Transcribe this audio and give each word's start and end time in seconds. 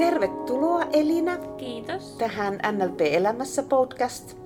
Tervetuloa 0.00 0.84
Elina 0.92 1.36
Kiitos. 1.36 2.14
tähän 2.18 2.58
NLP 2.72 3.00
Elämässä 3.00 3.62
podcast 3.62 4.36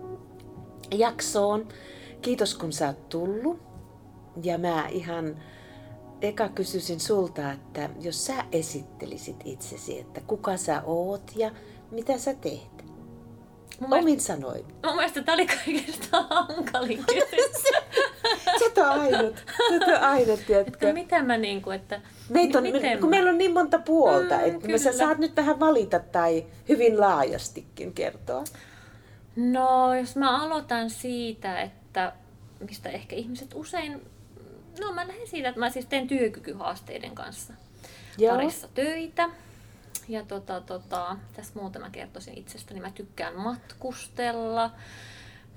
jaksoon. 0.94 1.68
Kiitos 2.22 2.54
kun 2.54 2.72
sä 2.72 2.86
oot 2.86 3.08
tullut. 3.08 3.62
Ja 4.42 4.58
mä 4.58 4.88
ihan 4.88 5.42
eka 6.22 6.48
kysyisin 6.48 7.00
sulta, 7.00 7.52
että 7.52 7.90
jos 8.00 8.26
sä 8.26 8.44
esittelisit 8.52 9.36
itsesi, 9.44 10.00
että 10.00 10.20
kuka 10.26 10.56
sä 10.56 10.82
oot 10.86 11.32
ja 11.36 11.50
mitä 11.90 12.18
sä 12.18 12.34
teet. 12.34 12.73
Mun 13.80 13.92
Omin 13.92 14.04
mielestä, 14.04 14.26
sanoin. 14.34 14.64
mun 14.84 14.96
mielestä 14.96 15.22
tää 15.22 15.34
oli 15.34 15.46
kaikista 15.46 16.22
hankalin 16.30 17.04
kysymys. 17.06 17.62
Sä 18.74 18.90
ainut. 18.90 19.36
Sä 19.86 20.08
ainut, 20.10 20.28
että 20.28 20.46
tiedätkö? 20.46 20.92
mitä 20.92 21.22
mä 21.22 21.36
niinku, 21.36 21.70
että... 21.70 22.00
Meitä 22.28 22.58
on, 22.58 22.64
miten 22.64 22.98
kun 22.98 23.06
mä- 23.06 23.10
meillä 23.10 23.30
on 23.30 23.38
niin 23.38 23.52
monta 23.52 23.78
puolta, 23.78 24.34
Mm, 24.38 24.44
että 24.54 24.78
sä 24.78 24.92
saat 24.92 25.18
nyt 25.18 25.36
vähän 25.36 25.60
valita 25.60 25.98
tai 25.98 26.46
hyvin 26.68 27.00
laajastikin 27.00 27.92
kertoa. 27.92 28.44
No, 29.36 29.94
jos 29.94 30.16
mä 30.16 30.42
aloitan 30.44 30.90
siitä, 30.90 31.60
että 31.60 32.12
mistä 32.68 32.88
ehkä 32.88 33.16
ihmiset 33.16 33.50
usein... 33.54 34.02
No 34.80 34.92
mä 34.92 35.06
lähden 35.06 35.26
siitä, 35.28 35.48
että 35.48 35.60
mä 35.60 35.70
siis 35.70 35.86
teen 35.86 36.06
työkykyhaasteiden 36.08 37.14
kanssa 37.14 37.52
Joo. 38.18 38.34
parissa 38.34 38.68
töitä. 38.74 39.28
Ja 40.08 40.22
tota, 40.24 40.60
tota, 40.60 41.16
tässä 41.32 41.52
muutama 41.60 41.90
kertoisin 41.90 42.38
itsestäni. 42.38 42.80
Mä 42.80 42.90
tykkään 42.90 43.36
matkustella. 43.36 44.70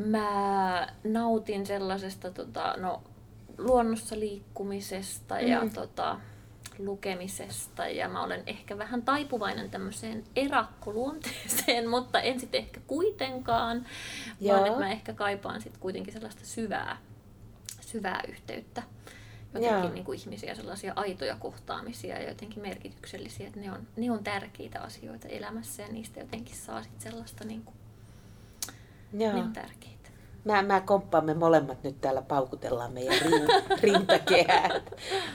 Mä 0.06 0.88
nautin 1.04 1.66
sellaisesta 1.66 2.32
tota, 2.32 2.74
no, 2.78 3.04
luonnossa 3.58 4.20
liikkumisesta 4.20 5.40
ja 5.40 5.62
Mm. 5.64 5.70
tota, 5.72 6.20
lukemisesta. 6.80 7.88
Ja 7.88 8.10
mä 8.10 8.24
olen 8.24 8.44
ehkä 8.46 8.78
vähän 8.78 9.02
taipuvainen 9.02 9.70
tämmöiseen 9.70 10.24
erakkoluonteeseen, 10.36 11.90
mutta 11.96 12.22
en 12.22 12.40
sitten 12.40 12.60
ehkä 12.62 12.80
kuitenkaan. 12.88 13.86
Joo. 14.42 14.56
Vaan 14.58 14.68
että 14.68 14.80
mä 14.80 14.92
ehkä 14.92 15.14
kaipaan 15.14 15.62
sitten 15.62 15.82
kuitenkin 15.82 16.14
sellaista 16.14 16.46
syvää, 16.46 16.98
syvää 17.82 18.22
yhteyttä 18.28 18.84
jotenkin 19.54 19.94
niin 19.94 20.06
kuin 20.06 20.20
ihmisiä, 20.20 20.56
sellaisia 20.56 20.94
aitoja 20.96 21.36
kohtaamisia 21.36 22.20
ja 22.20 22.30
jotenkin 22.30 22.62
merkityksellisiä, 22.62 23.48
että 23.48 23.60
ne 23.60 23.72
on, 23.72 23.88
ne 23.98 24.12
on 24.12 24.24
tärkeitä 24.24 24.82
asioita 24.82 25.28
elämässä 25.28 25.84
ja 25.84 25.90
niistä 25.92 26.20
jotenkin 26.20 26.56
saa 26.56 26.84
sit 26.84 27.02
sellaista, 27.02 27.44
niin 27.44 27.64
kuin, 27.64 27.76
ne 29.14 29.34
on 29.34 29.54
tärkeitä. 29.54 30.10
Mä, 30.46 30.62
mä 30.62 30.82
komppaan, 30.82 31.26
me 31.26 31.34
molemmat 31.34 31.84
nyt 31.84 32.02
täällä 32.02 32.22
paukutellaan 32.22 32.94
meidän 32.94 33.18
rin, 33.22 33.48
rintakehää. 33.84 34.70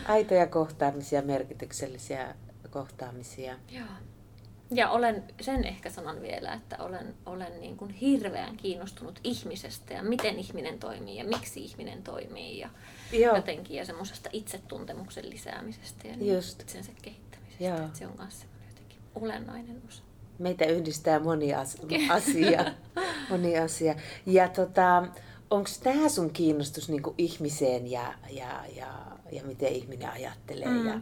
Aitoja 0.08 0.46
kohtaamisia, 0.46 1.22
merkityksellisiä 1.22 2.34
kohtaamisia. 2.70 3.56
Joo. 3.70 3.86
Ja 4.74 4.90
olen, 4.90 5.24
sen 5.40 5.64
ehkä 5.64 5.90
sanon 5.90 6.22
vielä, 6.22 6.52
että 6.52 6.76
olen, 6.78 7.14
olen 7.26 7.60
niin 7.60 7.76
kuin 7.76 7.90
hirveän 7.90 8.56
kiinnostunut 8.56 9.20
ihmisestä 9.24 9.94
ja 9.94 10.02
miten 10.02 10.38
ihminen 10.38 10.78
toimii 10.78 11.16
ja 11.16 11.24
miksi 11.24 11.64
ihminen 11.64 12.02
toimii 12.02 12.58
ja 12.58 12.68
Joo. 13.12 13.36
jotenkin 13.36 13.76
ja 13.76 13.84
semmoisesta 13.84 14.30
itsetuntemuksen 14.32 15.30
lisäämisestä 15.30 16.08
ja 16.08 16.16
niin 16.16 16.34
Just. 16.34 16.60
itsensä 16.60 16.92
kehittämisestä. 17.02 17.64
Joo. 17.64 17.76
Että 17.76 17.98
se 17.98 18.06
on 18.06 18.12
myös 18.18 18.46
jotenkin 18.68 18.98
olennainen 19.14 19.82
osa. 19.88 20.02
Meitä 20.38 20.64
yhdistää 20.64 21.18
moni 21.20 21.54
as- 21.54 21.78
asia. 22.18 22.64
moni 23.30 23.58
asia. 23.58 23.94
Ja 24.26 24.48
tota, 24.48 25.06
onko 25.50 25.70
tämä 25.82 26.08
sun 26.08 26.30
kiinnostus 26.30 26.88
niinku 26.88 27.14
ihmiseen 27.18 27.90
ja, 27.90 28.14
ja, 28.30 28.64
ja, 28.76 28.88
ja 29.32 29.44
miten 29.44 29.72
ihminen 29.72 30.10
ajattelee? 30.10 30.68
Mm. 30.68 30.86
Ja, 30.86 31.00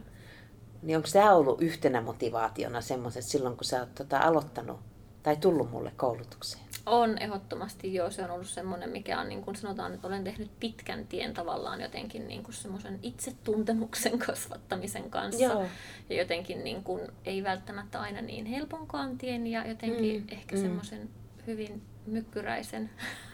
niin 0.81 0.97
onko 0.97 1.09
tämä 1.13 1.33
ollut 1.33 1.61
yhtenä 1.61 2.01
motivaationa 2.01 2.81
semmoiset 2.81 3.23
silloin, 3.23 3.57
kun 3.57 3.65
sä 3.65 3.79
oot 3.79 3.95
tota, 3.95 4.19
aloittanut 4.19 4.79
tai 5.23 5.35
tullut 5.37 5.71
mulle 5.71 5.91
koulutukseen? 5.97 6.63
On 6.85 7.17
ehdottomasti 7.17 7.93
joo, 7.93 8.11
se 8.11 8.23
on 8.23 8.31
ollut 8.31 8.47
semmoinen, 8.47 8.89
mikä 8.89 9.19
on 9.19 9.29
niin 9.29 9.43
kuin 9.43 9.55
sanotaan, 9.55 9.93
että 9.93 10.07
olen 10.07 10.23
tehnyt 10.23 10.51
pitkän 10.59 11.07
tien 11.07 11.33
tavallaan 11.33 11.81
jotenkin 11.81 12.27
niin 12.27 12.43
kuin 12.43 12.55
semmoisen 12.55 12.99
itsetuntemuksen 13.01 14.19
kasvattamisen 14.27 15.09
kanssa. 15.09 15.43
Joo. 15.43 15.65
Ja 16.09 16.15
jotenkin 16.15 16.63
niin 16.63 16.83
kuin, 16.83 17.01
ei 17.25 17.43
välttämättä 17.43 18.01
aina 18.01 18.21
niin 18.21 18.45
helponkaan 18.45 19.17
tien 19.17 19.47
ja 19.47 19.67
jotenkin 19.67 20.21
Mm, 20.21 20.27
ehkä 20.31 20.55
mm. 20.55 20.61
semmoisen 20.61 21.09
hyvin 21.47 21.81
mykkyräisen 22.05 22.89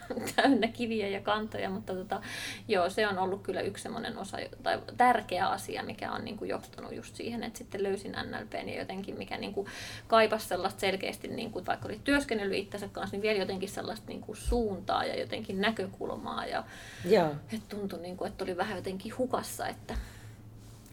täynnä 0.36 0.68
kiviä 0.68 1.08
ja 1.08 1.20
kantoja, 1.20 1.70
mutta 1.70 1.94
tota, 1.94 2.20
joo, 2.68 2.90
se 2.90 3.08
on 3.08 3.18
ollut 3.18 3.42
kyllä 3.42 3.60
yksi 3.60 3.82
semmoinen 3.82 4.18
osa 4.18 4.36
tai 4.62 4.82
tärkeä 4.96 5.48
asia, 5.48 5.82
mikä 5.82 6.12
on 6.12 6.24
niin 6.24 6.36
kuin 6.36 6.48
johtanut 6.48 6.92
just 6.92 7.16
siihen, 7.16 7.42
että 7.42 7.58
sitten 7.58 7.82
löysin 7.82 8.12
NLPn 8.12 8.68
ja 8.68 8.78
jotenkin 8.78 9.18
mikä 9.18 9.38
niin 9.38 9.54
kuin 9.54 9.66
kaipasi 10.06 10.48
sellaista 10.48 10.80
selkeästi, 10.80 11.28
niin 11.28 11.50
kuin, 11.50 11.66
vaikka 11.66 11.88
oli 11.88 12.00
työskennellyt 12.04 12.58
itsensä 12.58 12.88
kanssa, 12.88 13.16
niin 13.16 13.22
vielä 13.22 13.38
jotenkin 13.38 13.68
sellaista 13.68 14.06
niin 14.08 14.20
kuin 14.20 14.36
suuntaa 14.36 15.04
ja 15.04 15.20
jotenkin 15.20 15.60
näkökulmaa 15.60 16.46
ja 16.46 16.64
Joo. 17.04 17.34
että 17.52 17.76
tuntui, 17.76 17.98
niin 17.98 18.16
kuin, 18.16 18.30
että 18.30 18.44
oli 18.44 18.56
vähän 18.56 18.76
jotenkin 18.76 19.18
hukassa, 19.18 19.68
että 19.68 19.94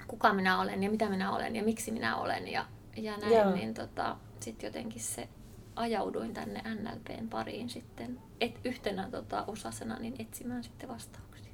kuka 0.08 0.34
minä 0.34 0.62
olen 0.62 0.84
ja 0.84 0.90
mitä 0.90 1.10
minä 1.10 1.32
olen 1.32 1.56
ja 1.56 1.64
miksi 1.64 1.92
minä 1.92 2.18
olen 2.18 2.48
ja, 2.48 2.66
ja 2.98 3.18
näin, 3.18 3.34
Joo. 3.34 3.52
niin 3.52 3.74
tota, 3.74 4.16
sitten 4.40 4.68
jotenkin 4.68 5.02
se 5.02 5.30
ajauduin 5.76 6.34
tänne 6.34 6.62
NLPn 6.76 7.30
pariin 7.30 7.70
sitten 7.70 8.20
et, 8.42 8.60
yhtenä 8.64 9.10
tota, 9.12 9.44
osasena 9.48 10.00
niin 10.00 10.16
etsimään 10.20 10.64
sitten 10.64 10.90
vastauksia. 10.90 11.52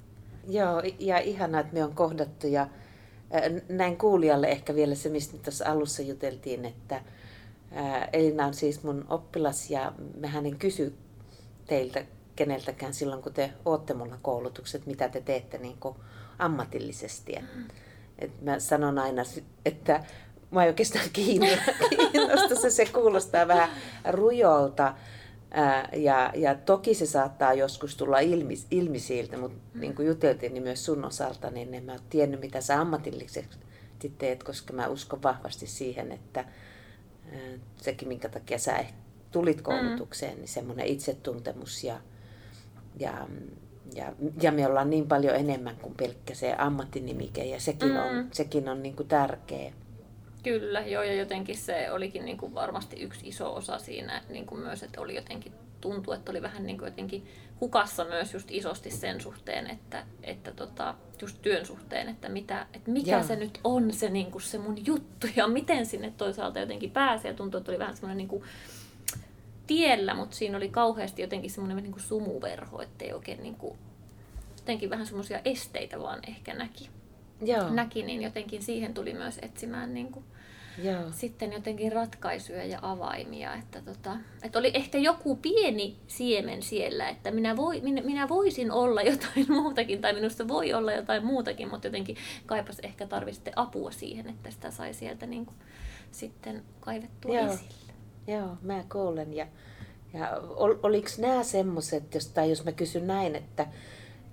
Joo, 0.48 0.82
ja 1.00 1.20
ihanaa, 1.20 1.62
että 1.62 1.74
me 1.74 1.84
on 1.84 1.96
kohdattu 1.96 2.48
ja 2.48 2.68
näin 3.70 3.98
kuulijalle 3.98 4.48
ehkä 4.48 4.76
vielä 4.76 4.96
se, 4.96 5.10
mistä 5.10 5.38
tuossa 5.38 5.66
alussa 5.66 6.02
juteltiin, 6.02 6.66
että 6.66 7.02
Elina 8.14 8.46
on 8.46 8.54
siis 8.54 8.84
mun 8.84 9.06
oppilas 9.10 9.70
ja 9.72 9.94
mähän 10.20 10.46
en 10.46 10.58
kysy 10.58 10.96
teiltä 11.66 12.06
keneltäkään 12.36 12.94
silloin, 12.94 13.22
kun 13.22 13.34
te 13.34 13.54
ootte 13.66 13.94
mulla 13.94 14.18
koulutukset, 14.22 14.86
mitä 14.86 15.10
te 15.10 15.22
teette 15.22 15.58
niin 15.58 15.78
ammatillisesti. 16.40 17.36
Et, 17.36 17.46
et 18.20 18.42
mä 18.42 18.60
sanon 18.60 19.00
aina, 19.00 19.22
että 19.66 20.04
mä 20.52 20.64
ei 20.64 20.70
oikeastaan 20.70 21.06
kiinnosta, 21.14 21.72
kiinnosta 22.12 22.56
se, 22.56 22.70
se 22.70 22.86
kuulostaa 22.86 23.48
vähän 23.48 23.70
rujolta, 24.10 24.94
Ää, 25.54 25.90
ja, 25.96 26.32
ja 26.36 26.56
toki 26.56 26.94
se 26.94 27.06
saattaa 27.06 27.54
joskus 27.54 27.96
tulla 27.98 28.20
ilmi, 28.20 28.54
ilmi 28.72 29.00
siltä, 29.00 29.38
mutta 29.38 29.58
niin 29.74 29.96
kuin 29.96 30.08
juteltiin, 30.08 30.54
niin 30.54 30.64
myös 30.64 30.86
sun 30.86 31.06
osalta, 31.06 31.50
niin 31.52 31.74
en 31.74 31.84
mä 31.84 31.92
ole 31.92 32.02
tiennyt, 32.10 32.42
mitä 32.42 32.62
sä 32.62 32.82
ammatilliseksi 32.82 33.60
teet, 34.18 34.44
koska 34.44 34.74
mä 34.74 34.88
uskon 34.88 35.24
vahvasti 35.24 35.68
siihen, 35.68 36.12
että 36.12 36.40
ää, 36.40 37.40
sekin, 37.78 38.08
minkä 38.08 38.30
takia 38.30 38.58
sä 38.58 38.78
ehkä 38.78 38.94
tulit 39.32 39.62
koulutukseen, 39.62 40.38
niin 40.38 40.48
semmoinen 40.48 40.86
itsetuntemus 40.88 41.84
ja, 41.84 42.00
ja, 43.00 43.28
ja, 43.96 44.14
ja 44.42 44.52
me 44.52 44.68
ollaan 44.68 44.90
niin 44.90 45.08
paljon 45.08 45.36
enemmän 45.36 45.76
kuin 45.82 45.96
pelkkä 45.96 46.34
se 46.34 46.56
ammattinimike 46.58 47.44
ja 47.44 47.60
sekin 47.60 47.98
on, 47.98 48.16
Mm. 48.16 48.30
sekin 48.32 48.70
on 48.70 48.84
niin 48.84 48.96
kuin 48.96 49.08
tärkeä. 49.08 49.74
Kyllä, 50.44 50.82
joo, 50.82 51.04
ja 51.04 51.14
jotenkin 51.14 51.58
se 51.58 51.92
olikin 51.92 52.26
niin 52.26 52.38
kuin 52.38 52.54
varmasti 52.54 53.02
yksi 53.02 53.28
iso 53.28 53.56
osa 53.56 53.78
siinä 53.78 54.22
niin 54.30 54.46
kuin 54.46 54.62
myös, 54.62 54.84
että 54.84 55.02
oli 55.02 55.16
jotenkin 55.16 55.54
tuntui, 55.82 56.16
että 56.16 56.32
oli 56.32 56.42
vähän 56.42 56.66
niin 56.66 56.78
kuin 56.78 56.88
jotenkin 56.88 57.28
hukassa 57.62 58.06
myös 58.06 58.34
just 58.34 58.52
isosti 58.52 58.92
sen 58.92 59.22
suhteen, 59.22 59.70
että, 59.70 60.04
että 60.24 60.52
tota, 60.52 60.96
just 61.22 61.42
työn 61.42 61.66
suhteen, 61.66 62.10
että, 62.10 62.30
mitä, 62.30 62.68
että 62.74 62.92
mikä 62.92 63.12
Joo. 63.12 63.24
se 63.24 63.36
nyt 63.36 63.60
on 63.64 63.94
se, 63.94 64.10
niin 64.10 64.32
kuin 64.32 64.42
se 64.42 64.58
mun 64.58 64.86
juttu 64.86 65.28
ja 65.36 65.48
miten 65.48 65.86
sinne 65.86 66.14
toisaalta 66.18 66.60
jotenkin 66.60 66.92
pääsee. 66.92 67.32
Ja 67.32 67.38
tuntui, 67.38 67.60
että 67.60 67.72
oli 67.72 67.80
vähän 67.80 67.96
semmoinen 67.96 68.18
niin 68.18 68.28
kuin 68.28 68.44
tiellä, 69.68 70.14
mutta 70.14 70.36
siinä 70.36 70.58
oli 70.58 70.70
kauheasti 70.70 71.22
jotenkin 71.22 71.52
semmoinen 71.52 71.84
niin 71.84 71.92
kuin 71.92 72.04
sumuverho, 72.04 72.82
ettei 72.82 73.14
oikein 73.14 73.44
niin 73.44 73.56
kuin, 73.56 73.78
jotenkin 74.58 74.90
vähän 74.90 75.06
semmoisia 75.06 75.42
esteitä 75.46 76.00
vaan 76.00 76.20
ehkä 76.28 76.54
näki. 76.54 76.90
Joo, 77.42 77.70
näki, 77.70 78.04
niin 78.04 78.22
jotenkin 78.22 78.64
siihen 78.64 78.94
tuli 78.94 79.14
myös 79.14 79.40
etsimään 79.42 79.94
niin 79.94 80.12
kuin 80.12 80.26
joo. 80.84 81.04
sitten 81.12 81.54
jotenkin 81.54 81.92
ratkaisuja 81.92 82.66
ja 82.66 82.80
avaimia. 82.82 83.54
Että, 83.56 83.82
tota, 83.82 84.18
että 84.44 84.60
oli 84.60 84.72
ehkä 84.74 84.98
joku 84.98 85.36
pieni 85.36 85.98
siemen 86.08 86.64
siellä, 86.64 87.10
että 87.10 87.32
minä, 87.32 87.58
voi, 87.58 87.82
minä, 87.82 88.02
minä 88.02 88.30
voisin 88.30 88.72
olla 88.72 89.02
jotain 89.02 89.46
muutakin 89.62 90.02
tai 90.02 90.14
minusta 90.14 90.48
voi 90.48 90.74
olla 90.74 90.92
jotain 90.92 91.26
muutakin, 91.26 91.70
mutta 91.70 91.88
jotenkin 91.88 92.18
kaipas 92.46 92.80
ehkä 92.84 93.08
tarvitsi 93.08 93.36
sitten 93.36 93.54
apua 93.56 93.92
siihen, 93.92 94.30
että 94.30 94.52
sitä 94.52 94.72
sai 94.72 94.94
sieltä 94.94 95.26
niin 95.26 95.46
kuin, 95.46 95.56
sitten 96.12 96.64
kaivettua 96.80 97.36
Joo. 97.36 97.54
esille. 97.54 97.94
Joo, 98.28 98.58
mä 98.62 98.84
kuulen. 98.92 99.34
Ja, 99.34 99.48
ja 100.14 100.38
ol, 100.56 100.76
oliko 100.84 101.10
nämä 101.18 101.44
semmoiset, 101.44 102.14
jos, 102.14 102.28
tai 102.28 102.50
jos 102.50 102.66
mä 102.66 102.72
kysyn 102.72 103.08
näin, 103.08 103.36
että, 103.36 103.68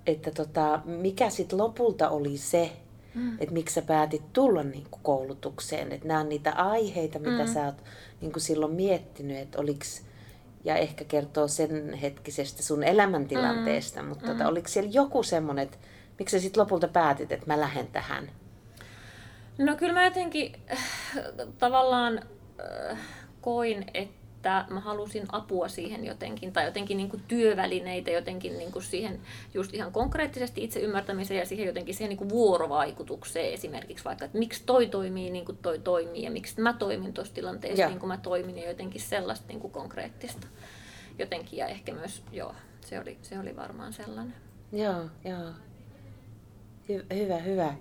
että 0.05 0.31
tota, 0.31 0.81
mikä 0.85 1.29
sitten 1.29 1.59
lopulta 1.59 2.09
oli 2.09 2.37
se, 2.37 2.71
Mm. 3.15 3.33
että 3.39 3.53
miksi 3.53 3.75
sä 3.75 3.81
päätit 3.81 4.33
tulla 4.33 4.63
niinku 4.63 4.99
koulutukseen, 5.03 5.91
että 5.91 6.07
nämä 6.07 6.19
on 6.19 6.29
niitä 6.29 6.51
aiheita, 6.51 7.19
mitä 7.19 7.43
Mm. 7.45 7.53
sä 7.53 7.65
oot 7.65 7.83
niinku 8.21 8.39
silloin 8.39 8.73
miettinyt, 8.73 9.37
että 9.37 9.59
oliks, 9.61 10.05
ja 10.63 10.75
ehkä 10.75 11.03
kertoo 11.05 11.47
sen 11.47 11.93
hetkisestä 11.93 12.63
sun 12.63 12.83
elämäntilanteesta, 12.83 14.03
mutta 14.03 14.27
tota, 14.27 14.43
Mm. 14.43 14.49
oliko 14.49 14.67
siellä 14.67 14.89
joku 14.93 15.23
semmoinen, 15.23 15.63
että 15.63 15.77
miksi 16.19 16.37
sä 16.39 16.43
sitten 16.43 16.61
lopulta 16.61 16.87
päätit, 16.87 17.31
että 17.31 17.47
mä 17.47 17.59
lähden 17.59 17.87
tähän? 17.87 18.29
No 19.57 19.75
kyllä 19.75 19.93
mä 19.93 20.03
jotenkin 20.05 20.55
äh, 20.71 20.79
tavallaan 21.57 22.19
äh, 22.91 22.97
koin, 23.41 23.85
että 23.93 24.18
että 24.39 24.65
mä 24.69 24.79
halusin 24.79 25.25
apua 25.31 25.67
siihen 25.67 26.05
jotenkin, 26.05 26.53
tai 26.53 26.65
jotenkin 26.65 26.97
niin 26.97 27.09
kuin 27.09 27.23
työvälineitä 27.27 28.11
jotenkin 28.11 28.57
niin 28.57 28.71
kuin 28.71 28.83
siihen 28.83 29.19
just 29.53 29.73
ihan 29.73 29.91
konkreettisesti 29.91 30.63
itse 30.63 30.79
ymmärtämiseen 30.79 31.39
ja 31.39 31.45
siihen 31.45 31.67
jotenkin 31.67 31.95
siihen 31.95 32.09
niin 32.09 32.17
kuin 32.17 32.29
vuorovaikutukseen 32.29 33.53
esimerkiksi 33.53 34.05
vaikka, 34.05 34.25
että 34.25 34.37
miksi 34.37 34.63
toi 34.65 34.87
toimii 34.87 35.29
niin 35.29 35.45
kuin 35.45 35.57
toi 35.57 35.79
toimii 35.79 36.23
ja 36.23 36.31
miksi 36.31 36.61
mä 36.61 36.73
toimin 36.73 37.13
tuossa 37.13 37.33
tilanteessa 37.33 37.81
ja. 37.81 37.87
niin 37.89 37.99
kuin 37.99 38.07
mä 38.07 38.17
toimin 38.17 38.57
ja 38.57 38.67
jotenkin 38.67 39.01
sellaista 39.01 39.47
niin 39.47 39.59
kuin 39.59 39.71
konkreettista 39.71 40.47
jotenkin 41.17 41.59
ja 41.59 41.67
ehkä 41.67 41.93
myös, 41.93 42.23
joo, 42.31 42.55
se 42.85 42.99
oli, 42.99 43.17
se 43.21 43.39
oli 43.39 43.55
varmaan 43.55 43.93
sellainen. 43.93 44.35
Joo, 44.71 45.03
joo. 45.25 45.51
Hy- 46.89 47.15
hyvä, 47.15 47.37
hyvä. 47.37 47.73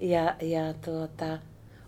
Ja, 0.00 0.36
ja 0.40 0.74
tuota, 0.84 1.38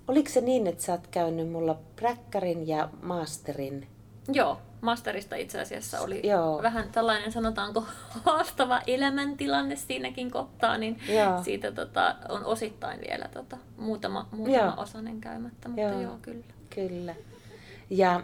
oliko 0.09 0.29
se 0.29 0.41
niin, 0.41 0.67
että 0.67 0.83
sä 0.83 0.93
oot 0.93 1.07
käynyt 1.07 1.51
mulla 1.51 1.81
präkkärin 1.97 2.69
ja 2.69 2.89
masterin 3.03 3.94
Joo, 4.33 4.61
masterista 4.81 5.37
itse 5.37 5.61
asiassa 5.61 6.01
oli 6.01 6.21
Joo. 6.25 6.63
vähän 6.63 6.89
tällainen, 6.93 7.33
sanotaanko, 7.33 7.85
haastava 8.25 8.81
elämäntilanne 8.87 9.77
siinäkin 9.77 10.31
kohtaa, 10.31 10.79
niin 10.79 11.01
joo. 11.09 11.43
siitä 11.43 11.73
tota, 11.73 12.17
on 12.29 12.45
osittain 12.45 13.01
vielä 13.09 13.29
tota, 13.29 13.57
muutama, 13.77 14.29
muutama 14.31 14.57
joo. 14.57 14.75
osanen 14.77 15.21
käymättä, 15.21 15.69
mutta 15.69 15.83
joo, 15.83 16.01
joo 16.01 16.19
kyllä. 16.23 16.45
Kyllä. 16.75 17.15
Ja, 17.91 18.21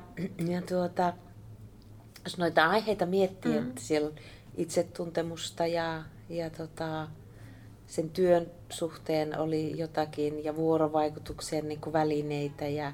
ja 0.49 0.63
tuota, 0.63 1.13
jos 2.25 2.39
noita 2.39 2.67
aiheita 2.67 3.07
miettii, 3.07 3.53
mm-hmm. 3.53 3.69
että 3.69 3.81
siellä 3.81 4.09
on 4.09 4.15
itsetuntemusta 4.57 5.67
ja, 5.67 6.03
ja 6.29 6.51
tota, 6.51 7.09
sen 7.87 8.11
työn 8.11 8.47
suhteen 8.71 9.39
oli 9.39 9.79
jotakin 9.79 10.45
ja 10.45 10.57
vuorovaikutuksen 10.57 11.69
niin 11.69 11.81
kuin 11.81 11.93
välineitä 11.93 12.67
ja, 12.67 12.93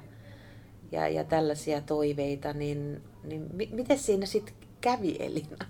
ja, 0.91 1.07
ja 1.07 1.23
tällaisia 1.23 1.81
toiveita, 1.81 2.53
niin, 2.53 3.01
niin 3.23 3.47
mi, 3.53 3.69
miten 3.71 3.97
siinä 3.97 4.25
sitten 4.25 4.55
kävi 4.81 5.17
Elina? 5.19 5.65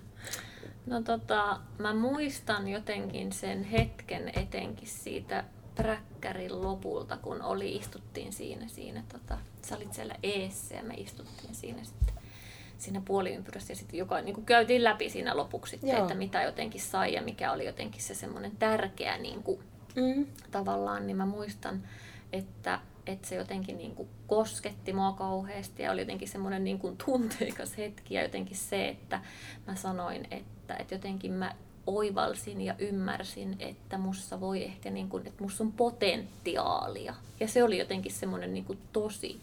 No 0.86 1.02
tota, 1.02 1.60
mä 1.78 1.94
muistan 1.94 2.68
jotenkin 2.68 3.32
sen 3.32 3.64
hetken 3.64 4.32
etenkin 4.36 4.88
siitä 4.88 5.44
präkkärin 5.74 6.62
lopulta, 6.62 7.16
kun 7.16 7.42
oli, 7.42 7.76
istuttiin 7.76 8.32
siinä, 8.32 8.68
siinä 8.68 9.04
tota, 9.12 9.38
sä 9.66 9.76
olit 9.76 9.92
siellä 9.92 10.14
eessä 10.22 10.74
ja 10.74 10.82
me 10.82 10.94
istuttiin 10.94 11.54
siinä 11.54 11.84
sitten 11.84 12.14
siinä 12.78 13.02
puoliympyrässä 13.04 13.72
ja 13.72 13.76
sitten 13.76 13.98
joka, 13.98 14.20
niin 14.20 14.44
käytiin 14.44 14.84
läpi 14.84 15.10
siinä 15.10 15.36
lopuksi 15.36 15.70
sitten, 15.70 15.96
että 15.96 16.14
mitä 16.14 16.42
jotenkin 16.42 16.80
sai 16.80 17.12
ja 17.12 17.22
mikä 17.22 17.52
oli 17.52 17.66
jotenkin 17.66 18.02
se 18.02 18.14
semmoinen 18.14 18.56
tärkeä 18.56 19.18
niin 19.18 19.42
kuin, 19.42 19.60
mm. 19.96 20.26
tavallaan, 20.50 21.06
niin 21.06 21.16
mä 21.16 21.26
muistan, 21.26 21.82
että 22.32 22.80
että 23.08 23.28
se 23.28 23.34
jotenkin 23.34 23.78
niin 23.78 23.94
kuin 23.94 24.08
kosketti 24.26 24.92
mua 24.92 25.12
kauheasti 25.12 25.82
ja 25.82 25.92
oli 25.92 26.00
jotenkin 26.00 26.28
semmoinen 26.28 26.64
niin 26.64 26.78
kuin 26.78 26.96
tunteikas 27.04 27.78
hetki 27.78 28.14
ja 28.14 28.22
jotenkin 28.22 28.56
se, 28.56 28.88
että 28.88 29.20
mä 29.66 29.74
sanoin, 29.74 30.28
että, 30.30 30.74
että 30.74 30.94
jotenkin 30.94 31.32
mä 31.32 31.54
oivalsin 31.86 32.60
ja 32.60 32.74
ymmärsin, 32.78 33.56
että 33.58 33.98
mussa 33.98 34.40
voi 34.40 34.64
ehkä, 34.64 34.90
niin 34.90 35.08
kuin, 35.08 35.26
että 35.26 35.42
mussa 35.42 35.64
on 35.64 35.72
potentiaalia. 35.72 37.14
Ja 37.40 37.48
se 37.48 37.62
oli 37.62 37.78
jotenkin 37.78 38.12
semmoinen 38.12 38.54
niin 38.54 38.64
kuin 38.64 38.78
tosi, 38.92 39.40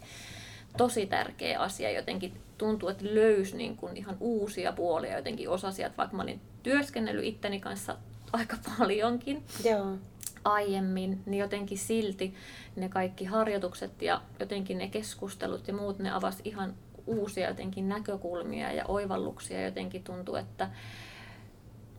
tosi 0.76 1.06
tärkeä 1.06 1.60
asia. 1.60 1.90
Jotenkin 1.90 2.40
tuntuu, 2.58 2.88
että 2.88 3.04
löysi 3.04 3.56
niin 3.56 3.76
kuin 3.76 3.96
ihan 3.96 4.16
uusia 4.20 4.72
puolia 4.72 5.16
jotenkin 5.16 5.48
osasiat, 5.48 5.98
vaikka 5.98 6.16
mä 6.16 6.22
olin 6.22 6.40
työskennellyt 6.62 7.24
itteni 7.24 7.60
kanssa 7.60 7.96
aika 8.32 8.56
paljonkin. 8.78 9.44
Joo 9.64 9.96
aiemmin, 10.46 11.22
niin 11.26 11.40
jotenkin 11.40 11.78
silti 11.78 12.34
ne 12.76 12.88
kaikki 12.88 13.24
harjoitukset 13.24 14.02
ja 14.02 14.22
jotenkin 14.40 14.78
ne 14.78 14.88
keskustelut 14.88 15.68
ja 15.68 15.74
muut, 15.74 15.98
ne 15.98 16.10
avasi 16.10 16.42
ihan 16.44 16.74
uusia 17.06 17.48
jotenkin 17.48 17.88
näkökulmia 17.88 18.72
ja 18.72 18.84
oivalluksia. 18.88 19.64
Jotenkin 19.64 20.04
tuntuu, 20.04 20.36
että, 20.36 20.70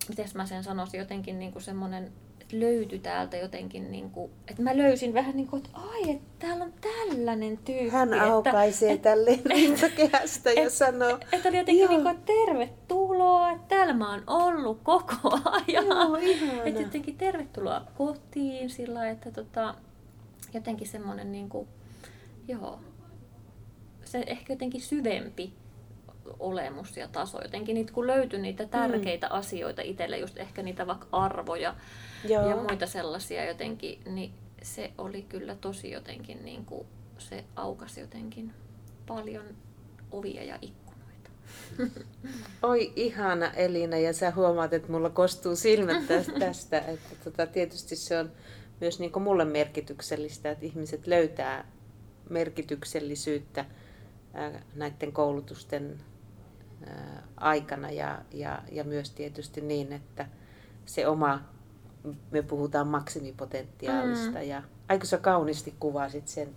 miten 0.09 0.27
mä 0.33 0.45
sen 0.45 0.63
sanoisin, 0.63 0.97
jotenkin 0.97 1.39
niin 1.39 1.51
kuin 1.51 1.63
semmoinen 1.63 2.11
löytyi 2.51 2.99
täältä 2.99 3.38
jotenkin, 3.38 3.91
niin 3.91 4.11
kuin, 4.11 4.31
että 4.47 4.61
mä 4.61 4.77
löysin 4.77 5.13
vähän 5.13 5.35
niin 5.35 5.47
kuin, 5.47 5.63
että 5.65 5.77
ai, 5.77 6.11
että 6.11 6.27
täällä 6.39 6.63
on 6.63 6.73
tällainen 6.81 7.57
tyyppi. 7.57 7.89
Hän 7.89 8.13
aukaisee 8.13 8.91
että, 8.91 9.09
tälle 9.09 9.39
rintakehästä 9.45 10.51
ja 10.61 10.63
et, 10.63 10.73
sanoo. 10.73 11.19
Että 11.31 11.49
oli 11.49 11.57
jotenkin 11.57 11.89
niin 11.89 12.03
kuin, 12.03 12.15
että 12.15 12.33
tervetuloa, 12.33 13.51
että 13.51 13.75
täällä 13.75 13.94
mä 13.94 14.11
oon 14.11 14.23
ollut 14.27 14.79
koko 14.83 15.15
ajan. 15.67 15.85
Joo, 15.85 16.17
että 16.65 16.81
jotenkin 16.81 17.17
tervetuloa 17.17 17.81
kotiin 17.97 18.69
sillä 18.69 19.09
että 19.09 19.31
tota, 19.31 19.75
jotenkin 20.53 20.88
semmoinen 20.88 21.31
niin 21.31 21.49
kuin, 21.49 21.67
joo, 22.47 22.79
se 24.03 24.23
ehkä 24.27 24.53
jotenkin 24.53 24.81
syvempi 24.81 25.53
olemus 26.39 26.97
ja 26.97 27.07
taso. 27.07 27.41
Jotenkin 27.41 27.74
niitä, 27.74 27.94
kun 27.94 28.07
löytyi 28.07 28.39
niitä 28.39 28.63
mm. 28.63 28.69
tärkeitä 28.69 29.27
mm. 29.27 29.33
asioita 29.33 29.81
itselle, 29.81 30.18
just 30.18 30.38
ehkä 30.38 30.63
niitä 30.63 30.88
vaikka 30.88 31.07
arvoja 31.12 31.75
Joo. 32.27 32.50
ja 32.50 32.56
muita 32.56 32.88
sellaisia 32.88 33.45
jotenkin, 33.45 34.00
niin 34.06 34.33
se 34.62 34.91
oli 34.97 35.21
kyllä 35.21 35.56
tosi 35.56 35.91
jotenkin, 35.91 36.45
niin 36.45 36.65
kuin, 36.65 36.88
se 37.18 37.44
aukasi 37.56 38.01
jotenkin 38.01 38.53
paljon 39.07 39.45
ovia 40.12 40.44
ja 40.44 40.57
ikkunoita. 40.62 41.29
Oi 42.63 42.94
ihana 42.95 43.51
Elina, 43.51 43.97
ja 43.97 44.13
sä 44.13 44.31
huomaat, 44.31 44.73
että 44.73 44.91
mulla 44.91 45.09
kostuu 45.09 45.56
silmät 45.56 46.07
tästä. 46.39 46.80
että 46.80 47.15
tota, 47.23 47.47
tietysti 47.47 47.95
se 47.95 48.19
on 48.19 48.31
myös 48.81 49.00
niin 49.00 49.12
kuin 49.12 49.23
mulle 49.23 49.45
merkityksellistä, 49.45 50.51
että 50.51 50.65
ihmiset 50.65 51.07
löytää 51.07 51.71
merkityksellisyyttä 52.30 53.65
näiden 54.75 55.12
koulutusten 55.12 56.00
aikana. 57.38 57.91
Ja, 57.91 58.18
ja, 58.31 58.62
ja 58.71 58.83
myös 58.83 59.09
tietysti 59.12 59.62
niin, 59.62 59.94
että 59.94 60.25
se 60.85 61.07
oma, 61.07 61.39
me 62.31 62.41
puhutaan 62.41 62.88
maksimipotentiaalista. 62.88 64.39
Mm. 64.39 64.47
ja 64.47 64.63
aika 64.89 65.06
sä 65.06 65.18
kauniisti 65.18 65.74
kuvasit 65.79 66.27
sen, 66.27 66.50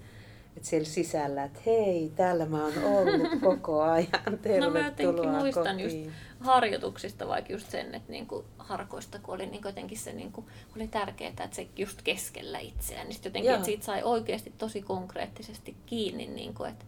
että 0.56 0.68
siellä 0.68 0.86
sisällä, 0.86 1.44
että 1.44 1.60
hei, 1.66 2.12
täällä 2.16 2.46
mä 2.46 2.64
oon 2.64 2.84
ollut 2.84 3.40
koko 3.44 3.82
ajan, 3.82 4.08
tervetuloa 4.42 4.66
No 4.66 4.70
mä 4.70 4.86
jotenkin 4.86 5.30
muistan 5.30 5.76
kotiin. 5.76 6.04
just 6.04 6.16
harjoituksista 6.40 7.28
vaikka 7.28 7.52
just 7.52 7.70
sen, 7.70 7.94
että 7.94 8.12
niinku 8.12 8.44
harkoista, 8.58 9.18
kun 9.18 9.34
oli 9.34 9.46
niinku 9.46 9.68
jotenkin 9.68 9.98
se 9.98 10.12
niinku, 10.12 10.44
oli 10.76 10.88
tärkeää, 10.88 11.28
että 11.28 11.48
se 11.52 11.68
just 11.76 12.02
keskellä 12.02 12.58
itseään, 12.58 13.08
niin 13.08 13.20
jotenkin, 13.24 13.50
että 13.52 13.64
siitä 13.64 13.84
sai 13.84 14.02
oikeasti 14.02 14.52
tosi 14.58 14.82
konkreettisesti 14.82 15.76
kiinni, 15.86 16.26
niinku, 16.26 16.64
että 16.64 16.84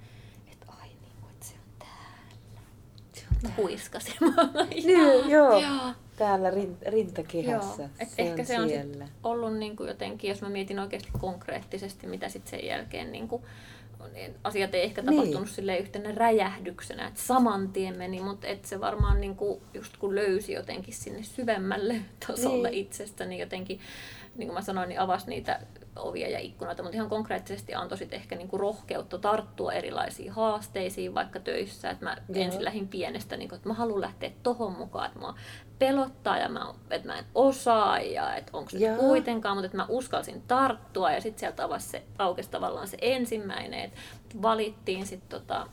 huiskasemaan. 3.57 4.51
Niin, 4.71 5.31
joo. 5.31 5.61
joo. 5.61 5.95
Täällä 6.17 6.53
rintakehässä. 6.87 7.83
Joo. 7.83 7.91
Et 7.99 8.09
se 8.09 8.23
ehkä 8.23 8.41
on 8.41 8.47
se 8.47 8.61
on 8.61 8.69
siellä. 8.69 9.09
ollut 9.23 9.57
niin 9.57 9.77
kuin 9.77 9.89
jotenkin, 9.89 10.29
jos 10.29 10.43
mä 10.43 10.49
mietin 10.49 10.79
oikeasti 10.79 11.09
konkreettisesti, 11.21 12.07
mitä 12.07 12.29
sitten 12.29 12.51
sen 12.51 12.67
jälkeen 12.69 13.13
niin 13.13 13.29
kuin, 13.29 13.43
niin 14.13 14.35
asiat 14.45 14.75
ei 14.75 14.83
ehkä 14.83 15.03
tapahtunut 15.03 15.45
niin. 15.45 15.55
sille 15.55 15.79
yhtenä 15.79 16.13
räjähdyksenä, 16.13 17.07
että 17.09 17.21
saman 17.21 17.69
tien 17.69 17.99
meni, 17.99 18.21
mutta 18.21 18.47
et 18.47 18.65
se 18.65 18.81
varmaan 18.81 19.21
niin 19.21 19.37
kuin, 19.37 19.61
just 19.75 19.97
kun 19.97 20.15
löysi 20.15 20.53
jotenkin 20.53 20.95
sinne 20.95 21.23
syvemmälle 21.23 22.01
tasolle 22.27 22.71
niin. 22.71 22.81
itsestä, 22.81 23.25
niin 23.27 23.41
jotenkin, 23.41 23.81
niin 24.37 24.49
kuin 24.49 24.55
mä 24.55 24.63
sanoin, 24.63 24.89
niin 24.89 25.01
avasi 25.01 25.29
niitä 25.29 25.61
ovia 25.97 26.29
ja 26.29 26.39
ikkunoita, 26.39 26.83
mutta 26.83 26.97
ihan 26.97 27.09
konkreettisesti 27.09 27.75
antoi 27.75 27.99
sitten 27.99 28.17
ehkä 28.17 28.37
niinku 28.37 28.59
rohkeutta 28.59 29.19
tarttua 29.19 29.73
erilaisiin 29.73 30.33
haasteisiin 30.33 31.15
vaikka 31.15 31.41
töissä. 31.41 31.91
Että 31.91 32.05
mä 32.05 32.17
Joo. 32.29 32.45
ensin 32.45 32.65
lähdin 32.65 32.89
pienestä, 32.89 33.37
niinku, 33.37 33.55
että 33.55 33.69
mä 33.69 33.75
haluan 33.75 34.01
lähteä 34.01 34.31
tohon 34.43 34.73
mukaan, 34.73 35.07
että 35.07 35.19
mua 35.19 35.35
pelottaa 35.79 36.39
ja 36.39 36.49
mä, 36.49 36.75
että 36.91 37.09
mä 37.09 37.19
en 37.19 37.25
osaa 37.35 38.01
ja 38.01 38.37
että 38.37 38.51
onko 38.57 38.71
se 38.71 38.79
kuitenkaan, 38.99 39.57
mutta 39.57 39.67
että 39.67 39.77
mä 39.77 39.87
uskalsin 39.89 40.43
tarttua 40.43 41.13
ja 41.13 41.21
sitten 41.21 41.41
sieltä 41.41 41.65
avasi 41.65 41.89
se, 41.89 42.03
aukesi 42.19 42.51
tavallaan 42.51 42.89
se 42.89 42.97
ensimmäinen, 43.01 43.81
että 43.81 43.99
valittiin 44.43 45.07
sitten 45.07 45.41
tota, 45.41 45.67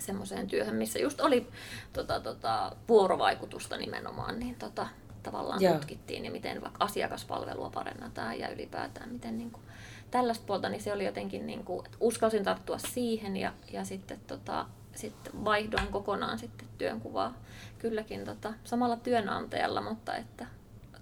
semmoiseen 0.00 0.46
työhön, 0.46 0.74
missä 0.74 0.98
just 0.98 1.20
oli 1.20 1.48
tota, 1.92 2.20
tota, 2.20 2.76
vuorovaikutusta 2.88 3.76
nimenomaan, 3.76 4.38
niin 4.38 4.54
tota, 4.54 4.86
tavallaan 5.30 5.62
Joo. 5.62 5.74
tutkittiin 5.74 6.24
ja 6.24 6.30
miten 6.30 6.62
vaikka 6.62 6.84
asiakaspalvelua 6.84 7.70
parannetaan 7.70 8.38
ja 8.38 8.48
ylipäätään 8.48 9.12
miten 9.12 9.38
niin 9.38 9.50
kuin, 9.50 9.62
tällaista 10.10 10.46
puolta, 10.46 10.68
niin 10.68 10.82
se 10.82 10.92
oli 10.92 11.04
jotenkin, 11.04 11.46
niin 11.46 11.64
kuin, 11.64 11.86
että 11.86 11.98
uskalsin 12.00 12.44
tarttua 12.44 12.78
siihen 12.78 13.36
ja, 13.36 13.52
ja 13.72 13.84
sitten 13.84 14.20
tota, 14.26 14.66
sitten 14.94 15.44
vaihdoin 15.44 15.86
kokonaan 15.86 16.38
sitten 16.38 16.68
työnkuvaa 16.78 17.34
kylläkin 17.78 18.24
tota, 18.24 18.52
samalla 18.64 18.96
työnantajalla, 18.96 19.80
mutta 19.80 20.16
että 20.16 20.46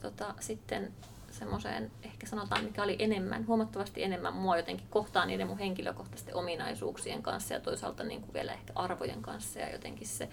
tota, 0.02 0.34
sitten 0.40 0.92
semmoiseen, 1.30 1.90
ehkä 2.02 2.26
sanotaan, 2.26 2.64
mikä 2.64 2.82
oli 2.82 2.96
enemmän, 2.98 3.46
huomattavasti 3.46 4.02
enemmän 4.02 4.34
mua 4.34 4.56
jotenkin 4.56 4.86
kohtaan 4.90 5.28
niiden 5.28 5.46
mun 5.46 5.58
henkilökohtaisten 5.58 6.36
ominaisuuksien 6.36 7.22
kanssa 7.22 7.54
ja 7.54 7.60
toisaalta 7.60 8.04
niin 8.04 8.20
kuin 8.20 8.34
vielä 8.34 8.52
ehkä 8.52 8.72
arvojen 8.74 9.22
kanssa 9.22 9.58
ja 9.58 9.72
jotenkin 9.72 10.06
se, 10.06 10.28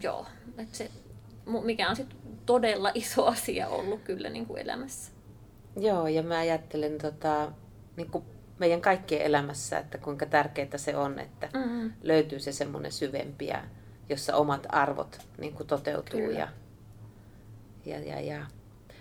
joo, 0.00 0.26
että 0.58 0.76
se 0.76 0.90
mikä 1.64 1.90
on 1.90 1.96
sitten 1.96 2.18
todella 2.46 2.90
iso 2.94 3.26
asia 3.26 3.68
ollut 3.68 4.00
kyllä 4.02 4.28
niin 4.30 4.46
kuin 4.46 4.60
elämässä. 4.60 5.12
Joo, 5.76 6.06
ja 6.06 6.22
mä 6.22 6.38
ajattelen, 6.38 6.98
tota, 6.98 7.52
niin 7.96 8.10
kuin 8.10 8.24
meidän 8.58 8.80
kaikkien 8.80 9.22
elämässä, 9.22 9.78
että 9.78 9.98
kuinka 9.98 10.26
tärkeää 10.26 10.76
se 10.76 10.96
on, 10.96 11.18
että 11.18 11.48
Mm-hmm. 11.54 11.92
löytyy 12.02 12.40
se 12.40 12.52
semmoinen 12.52 12.92
syvempi 12.92 13.46
ja 13.46 13.64
jossa 14.08 14.36
omat 14.36 14.66
arvot 14.68 15.20
niin 15.38 15.52
kuin 15.52 15.66
toteutuu. 15.66 16.20
Kyllä. 16.20 16.38
Ja, 16.38 16.48
ja, 17.84 17.98
ja, 17.98 18.20
ja. 18.20 18.46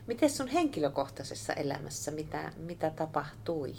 Miten 0.07 0.29
sun 0.29 0.47
henkilökohtaisessa 0.47 1.53
elämässä, 1.53 2.11
mitä, 2.11 2.51
mitä 2.57 2.89
tapahtui? 2.89 3.75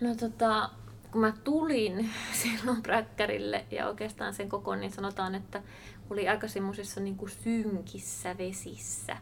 No 0.00 0.14
tota, 0.14 0.70
kun 1.12 1.20
mä 1.20 1.32
tulin 1.44 2.10
silloin 2.42 2.82
präkkärille 2.82 3.64
ja 3.70 3.88
oikeastaan 3.88 4.34
sen 4.34 4.48
koko, 4.48 4.74
niin 4.74 4.92
sanotaan, 4.92 5.34
että 5.34 5.62
oli 6.10 6.28
aika 6.28 6.48
semmoisissa 6.48 7.00
niin 7.00 7.16
synkissä 7.42 8.38
vesissä 8.38 9.16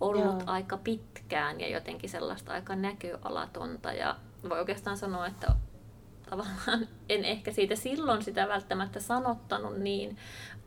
ollut 0.00 0.22
Joo. 0.24 0.32
Joo. 0.32 0.42
aika 0.46 0.76
pitkään 0.76 1.60
ja 1.60 1.68
jotenkin 1.68 2.10
sellaista 2.10 2.52
aika 2.52 2.76
näköalatonta. 2.76 3.92
Ja 3.92 4.16
voi 4.48 4.58
oikeastaan 4.58 4.96
sanoa, 4.96 5.26
että 5.26 5.46
tavallaan 6.30 6.88
en 7.08 7.24
ehkä 7.24 7.52
siitä 7.52 7.76
silloin 7.76 8.22
sitä 8.24 8.48
välttämättä 8.48 9.00
sanottanut 9.00 9.78
niin 9.78 10.16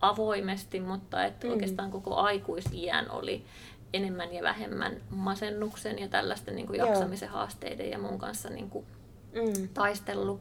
avoimesti, 0.00 0.80
mutta 0.80 1.24
että 1.24 1.46
Mm. 1.46 1.52
oikeastaan 1.52 1.90
koko 1.90 2.16
aikuisiän 2.16 3.10
oli 3.10 3.44
enemmän 3.92 4.34
ja 4.34 4.42
vähemmän 4.42 4.96
masennuksen 5.10 5.98
ja 5.98 6.08
tällaisten 6.08 6.54
niin 6.56 6.66
kuin 6.66 6.78
Joo. 6.78 6.88
jaksamisen 6.88 7.28
haasteiden 7.28 7.90
ja 7.90 7.98
mun 7.98 8.18
kanssa 8.18 8.48
niin 8.50 8.70
kuin 8.70 8.86
Mm. 9.34 9.68
taistellut. 9.74 10.40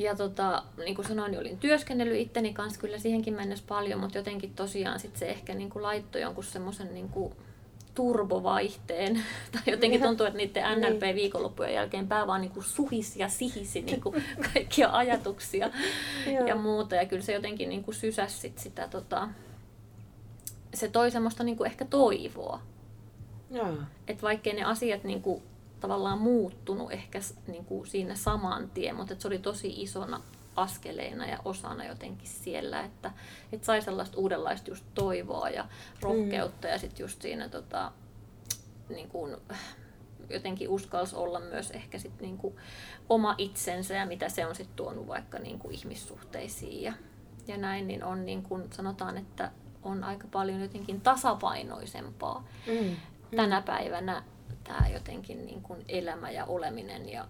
Ja 0.00 0.16
tota, 0.16 0.62
niin 0.76 0.94
kuin 0.94 1.08
sanoin, 1.08 1.30
niin 1.30 1.40
olin 1.40 1.58
työskennellyt 1.58 2.20
itteni 2.20 2.52
kanssa 2.52 2.80
kyllä 2.80 2.98
siihenkin 2.98 3.34
mennessä 3.34 3.64
paljon, 3.68 4.00
mutta 4.00 4.18
jotenkin 4.18 4.54
tosiaan 4.54 5.00
sit 5.00 5.16
se 5.16 5.28
ehkä 5.28 5.54
niin 5.54 5.70
kuin 5.70 5.82
laittoi 5.82 6.20
jonkun 6.20 6.44
semmoisen 6.44 6.94
niin 6.94 7.08
kuin 7.08 7.32
turbovaihteen. 7.94 9.14
Tai 9.52 9.62
jotenkin 9.66 10.02
tuntuu, 10.02 10.26
että 10.26 10.36
niiden 10.36 10.80
Niin. 10.80 10.92
NLP-viikonloppujen 10.92 11.74
jälkeen 11.74 12.08
pää 12.08 12.26
vaan 12.26 12.40
niin 12.40 12.52
kuin 12.52 12.64
suhisi 12.64 13.20
ja 13.20 13.28
sihisi 13.28 13.82
niin 13.82 14.00
kuin 14.00 14.24
kaikkia 14.54 14.90
ajatuksia 14.92 15.70
ja 16.46 16.54
muuta. 16.54 16.94
Ja 16.94 17.06
kyllä 17.06 17.22
se 17.22 17.32
jotenkin 17.32 17.68
niin 17.68 17.84
kuin 17.84 17.94
sysäsi 17.94 18.38
sit 18.38 18.58
sitä, 18.58 18.88
tota, 18.88 19.28
se 20.74 20.88
toi 20.88 21.10
semmoista 21.10 21.44
niin 21.44 21.56
kuin 21.56 21.70
ehkä 21.70 21.84
toivoa. 21.84 22.60
Että 24.08 24.22
vaikkei 24.22 24.52
ne 24.52 24.64
asiat 24.64 25.04
niin 25.04 25.22
kuin, 25.22 25.42
tavallaan 25.80 26.18
muuttunut 26.18 26.92
ehkä 26.92 27.18
niin 27.46 27.64
kuin 27.64 27.86
siinä 27.86 28.14
saman 28.14 28.70
tien, 28.70 28.96
mutta 28.96 29.14
se 29.18 29.28
oli 29.28 29.38
tosi 29.38 29.82
isona 29.82 30.22
askeleina 30.56 31.26
ja 31.26 31.38
osana 31.44 31.84
jotenkin 31.84 32.28
siellä, 32.28 32.80
että 32.80 33.10
et 33.52 33.64
sai 33.64 33.82
sellaista 33.82 34.18
uudenlaista 34.18 34.70
just 34.70 34.84
toivoa 34.94 35.48
ja 35.48 35.68
rohkeutta 36.00 36.68
mm. 36.68 36.72
ja 36.72 36.78
sitten 36.78 37.04
just 37.04 37.22
siinä 37.22 37.48
tota, 37.48 37.92
niin 38.88 39.08
kuin, 39.08 39.36
jotenkin 40.30 40.68
uskalsi 40.68 41.16
olla 41.16 41.40
myös 41.40 41.70
ehkä 41.70 41.98
sit 41.98 42.20
niin 42.20 42.38
kuin 42.38 42.56
oma 43.08 43.34
itsensä 43.38 43.94
ja 43.94 44.06
mitä 44.06 44.28
se 44.28 44.46
on 44.46 44.54
sitten 44.54 44.76
tuonut 44.76 45.06
vaikka 45.06 45.38
niin 45.38 45.58
kuin 45.58 45.74
ihmissuhteisiin 45.74 46.82
ja, 46.82 46.92
ja 47.46 47.56
näin, 47.56 47.86
niin 47.86 48.04
on 48.04 48.26
niin 48.26 48.42
kuin 48.42 48.72
sanotaan, 48.72 49.18
että 49.18 49.50
on 49.82 50.04
aika 50.04 50.26
paljon 50.30 50.60
jotenkin 50.60 51.00
tasapainoisempaa 51.00 52.44
Mm. 52.66 52.96
tänä 53.36 53.62
päivänä 53.62 54.22
tämä 54.64 54.88
jotenkin 54.92 55.46
niin 55.46 55.62
kuin 55.62 55.84
elämä 55.88 56.30
ja 56.30 56.44
oleminen 56.44 57.08
ja 57.08 57.28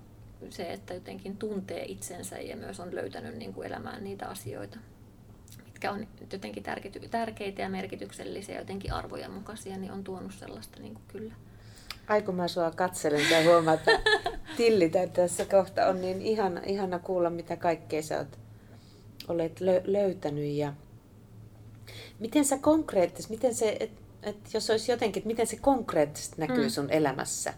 se, 0.50 0.72
että 0.72 0.94
jotenkin 0.94 1.36
tuntee 1.36 1.84
itsensä 1.84 2.38
ja 2.38 2.56
myös 2.56 2.80
on 2.80 2.94
löytänyt 2.94 3.36
niin 3.36 3.54
kuin 3.54 3.66
elämään 3.66 4.04
niitä 4.04 4.28
asioita, 4.28 4.78
mitkä 5.64 5.92
on 5.92 6.06
jotenkin 6.32 6.62
tärkeity- 6.62 7.08
tärkeitä 7.08 7.62
ja 7.62 7.68
merkityksellisiä, 7.68 8.58
jotenkin 8.58 8.92
arvojen 8.92 9.30
mukaisia, 9.30 9.76
niin 9.76 9.92
on 9.92 10.04
tuonut 10.04 10.34
sellaista 10.34 10.80
niin 10.80 10.94
kuin 10.94 11.04
kyllä. 11.08 11.34
Ai 12.08 12.22
kun 12.22 12.34
mä 12.34 12.48
sua 12.48 12.70
katselen 12.70 13.30
ja 13.30 13.50
huomaan, 13.50 13.78
että 13.78 14.00
tillitä 14.56 15.06
tässä 15.06 15.44
kohta 15.44 15.86
on 15.86 16.00
niin 16.00 16.22
ihana, 16.22 16.60
ihana 16.66 16.98
kuulla, 16.98 17.30
mitä 17.30 17.56
kaikkea 17.56 18.02
sä 18.02 18.18
oot, 18.18 18.38
olet 19.28 19.60
lö, 19.60 19.82
löytänyt. 19.84 20.54
Ja 20.54 20.72
miten 22.18 22.44
sä 22.44 22.58
konkreettisesti, 22.58 23.34
miten 23.34 23.54
se, 23.54 23.76
et, 23.80 23.90
et 24.22 24.54
jos 24.54 24.70
olisi 24.70 24.92
jotenkin, 24.92 25.20
että 25.20 25.26
miten 25.28 25.46
se 25.46 25.56
konkreettisesti 25.56 26.34
näkyy 26.38 26.64
Mm. 26.64 26.70
sun 26.70 26.90
elämässä? 26.90 27.54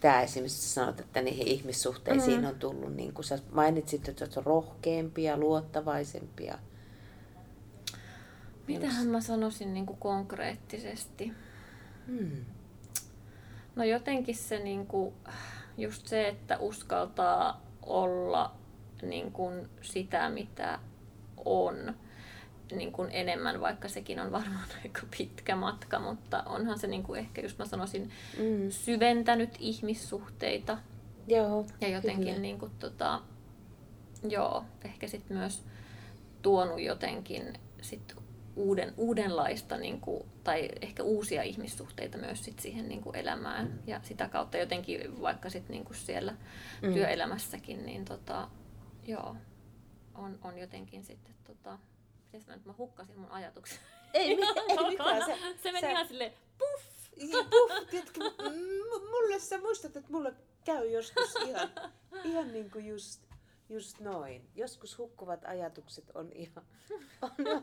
Tämä 0.00 0.22
esimerkiksi 0.22 0.68
sanot, 0.68 1.00
että 1.00 1.22
niihin 1.22 1.46
ihmissuhteisiin 1.48 2.40
Mm. 2.40 2.46
on 2.46 2.54
tullut, 2.54 2.96
niin 2.96 3.12
kuin 3.14 3.24
sä 3.24 3.38
mainitsit, 3.52 4.08
että 4.08 4.24
oot 4.24 4.46
rohkeampia, 4.46 5.36
luottavaisempia. 5.36 6.58
Mitähän 8.66 9.06
mä 9.06 9.20
sanoisin 9.20 9.74
niin 9.74 9.86
kuin 9.86 9.98
konkreettisesti? 9.98 11.32
Hmm. 12.06 12.44
No 13.76 13.84
jotenkin 13.84 14.36
se 14.36 14.58
niin 14.58 14.86
kuin, 14.86 15.14
just 15.78 16.06
se, 16.06 16.28
että 16.28 16.58
uskaltaa 16.58 17.62
olla 17.82 18.54
niin 19.02 19.32
kuin 19.32 19.68
sitä, 19.82 20.28
mitä 20.28 20.78
on 21.44 21.94
niin 22.72 22.92
kuin 22.92 23.10
enemmän, 23.12 23.60
vaikka 23.60 23.88
sekin 23.88 24.20
on 24.20 24.32
varmaan 24.32 24.64
aika 24.84 25.00
pitkä 25.18 25.56
matka, 25.56 25.98
mutta 25.98 26.42
onhan 26.42 26.78
se 26.78 26.86
niin 26.86 27.02
kuin 27.02 27.20
ehkä, 27.20 27.40
just 27.42 27.58
mä 27.58 27.64
sanoisin, 27.64 28.10
Mm. 28.38 28.70
syventänyt 28.70 29.50
ihmissuhteita 29.58 30.78
Joo, 31.26 31.66
ja 31.80 31.88
jotenkin 31.88 32.24
kyllä. 32.26 32.38
niin 32.38 32.58
kuin, 32.58 32.72
tota, 32.78 33.20
joo, 34.28 34.64
ehkä 34.84 35.06
sitten 35.08 35.36
myös 35.36 35.64
tuonut 36.42 36.80
jotenkin 36.80 37.52
sit 37.82 38.16
uuden, 38.56 38.94
uudenlaista 38.96 39.76
niin 39.76 40.00
kuin, 40.00 40.22
tai 40.44 40.68
ehkä 40.80 41.02
uusia 41.02 41.42
ihmissuhteita 41.42 42.18
myös 42.18 42.44
sit 42.44 42.58
siihen 42.58 42.88
niin 42.88 43.00
kuin 43.02 43.16
elämään 43.16 43.80
ja 43.86 44.00
sitä 44.02 44.28
kautta 44.28 44.56
jotenkin 44.56 45.20
vaikka 45.22 45.50
sit 45.50 45.68
niin 45.68 45.84
kuin 45.84 45.96
siellä 45.96 46.32
Mm. 46.32 46.88
mm. 46.88 46.94
työelämässäkin, 46.94 47.86
niin 47.86 48.04
tota, 48.04 48.48
joo, 49.06 49.36
on, 50.14 50.38
on 50.42 50.58
jotenkin 50.58 51.04
sitten 51.04 51.34
tota, 51.44 51.78
miten 52.32 52.42
mä 52.48 52.56
nyt 52.56 52.64
mä 52.66 52.74
hukkasin 52.78 53.18
mun 53.20 53.30
ajatuksen. 53.30 53.78
Ei, 54.14 54.36
mi- 54.36 54.42
ei 54.68 54.88
mitään. 54.88 55.24
Se, 55.24 55.38
se 55.62 55.72
meni 55.72 55.80
sä- 55.80 55.90
ihan 55.90 56.08
silleen 56.08 56.32
puff! 56.58 56.84
Ja 57.16 57.38
puff, 57.50 57.90
tiedätkö, 57.90 58.20
m- 58.30 59.10
mulle 59.10 59.38
sä 59.40 59.58
muistat, 59.58 59.96
että 59.96 60.12
mulle 60.12 60.34
käy 60.64 60.90
joskus 60.90 61.34
ihan, 61.46 61.70
ihan 62.24 62.52
niin 62.52 62.70
kuin 62.70 62.86
just, 62.86 63.22
just 63.68 64.00
noin. 64.00 64.48
Joskus 64.54 64.98
hukkuvat 64.98 65.44
ajatukset 65.44 66.10
on 66.14 66.32
ihan, 66.32 66.64
on, 67.22 67.30
ne 67.38 67.50
on, 67.54 67.62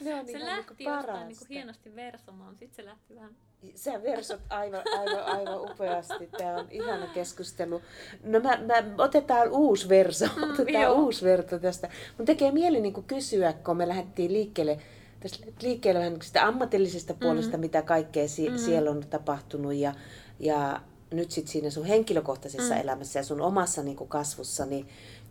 ne 0.00 0.14
on 0.14 0.26
Se 0.26 0.32
ihan 0.32 0.46
lähti 0.46 0.74
niin 0.78 0.86
jostain 0.88 1.06
parasta. 1.06 1.24
niin 1.26 1.38
kuin 1.38 1.48
hienosti 1.48 1.94
versomaan, 1.94 2.56
sitten 2.58 2.76
se 2.76 2.84
lähti 2.84 3.14
vähän 3.14 3.36
Sä 3.74 4.02
versot 4.02 4.40
aivan, 4.50 4.82
aivan, 4.98 5.24
aivan 5.24 5.60
upeasti. 5.70 6.28
Tämä 6.38 6.56
on 6.56 6.66
ihana 6.70 7.06
keskustelu. 7.06 7.82
No 8.24 8.40
mä, 8.40 8.58
mä 8.66 8.74
otetaan 8.98 9.48
uusi 9.50 9.88
verso, 9.88 10.26
Mm, 10.36 10.42
otetaan 10.52 10.82
joo. 10.82 10.94
uusi 10.94 11.24
verto 11.24 11.58
tästä. 11.58 11.88
Mun 12.18 12.26
tekee 12.26 12.50
mieli 12.52 12.80
niin 12.80 13.04
kysyä, 13.04 13.52
kun 13.52 13.76
me 13.76 13.88
lähdettiin 13.88 14.32
liikkeelle, 14.32 14.78
tästä 15.20 15.46
liikkeelle 15.62 15.98
vähän 15.98 16.12
niinku 16.12 16.26
sitä 16.26 16.46
ammatillisesta 16.46 17.14
puolesta, 17.14 17.56
Mm. 17.56 17.60
mitä 17.60 17.82
kaikkea 17.82 18.28
si- 18.28 18.50
Mm. 18.50 18.58
siellä 18.58 18.90
on 18.90 19.04
tapahtunut 19.10 19.74
ja, 19.74 19.94
ja 20.40 20.80
nyt 21.10 21.30
sitten 21.30 21.52
siinä 21.52 21.70
sun 21.70 21.84
henkilökohtaisessa 21.84 22.74
Mm. 22.74 22.80
elämässä 22.80 23.18
ja 23.18 23.22
sun 23.24 23.40
omassa 23.40 23.82
niin 23.82 23.96
kasvussa, 24.08 24.66
niin, 24.66 24.88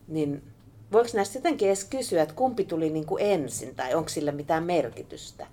niin 0.08 0.44
voiko 0.92 1.10
näistä 1.14 1.38
jotenkin 1.38 1.68
edes 1.68 1.84
kysyä, 1.86 2.22
että 2.24 2.36
kumpi 2.36 2.66
tuli 2.66 2.90
niin 2.90 3.06
kuin 3.06 3.24
ensin 3.26 3.76
tai 3.76 3.94
onko 3.96 4.10
sillä 4.10 4.32
mitään 4.32 4.64
merkitystä? 4.64 5.48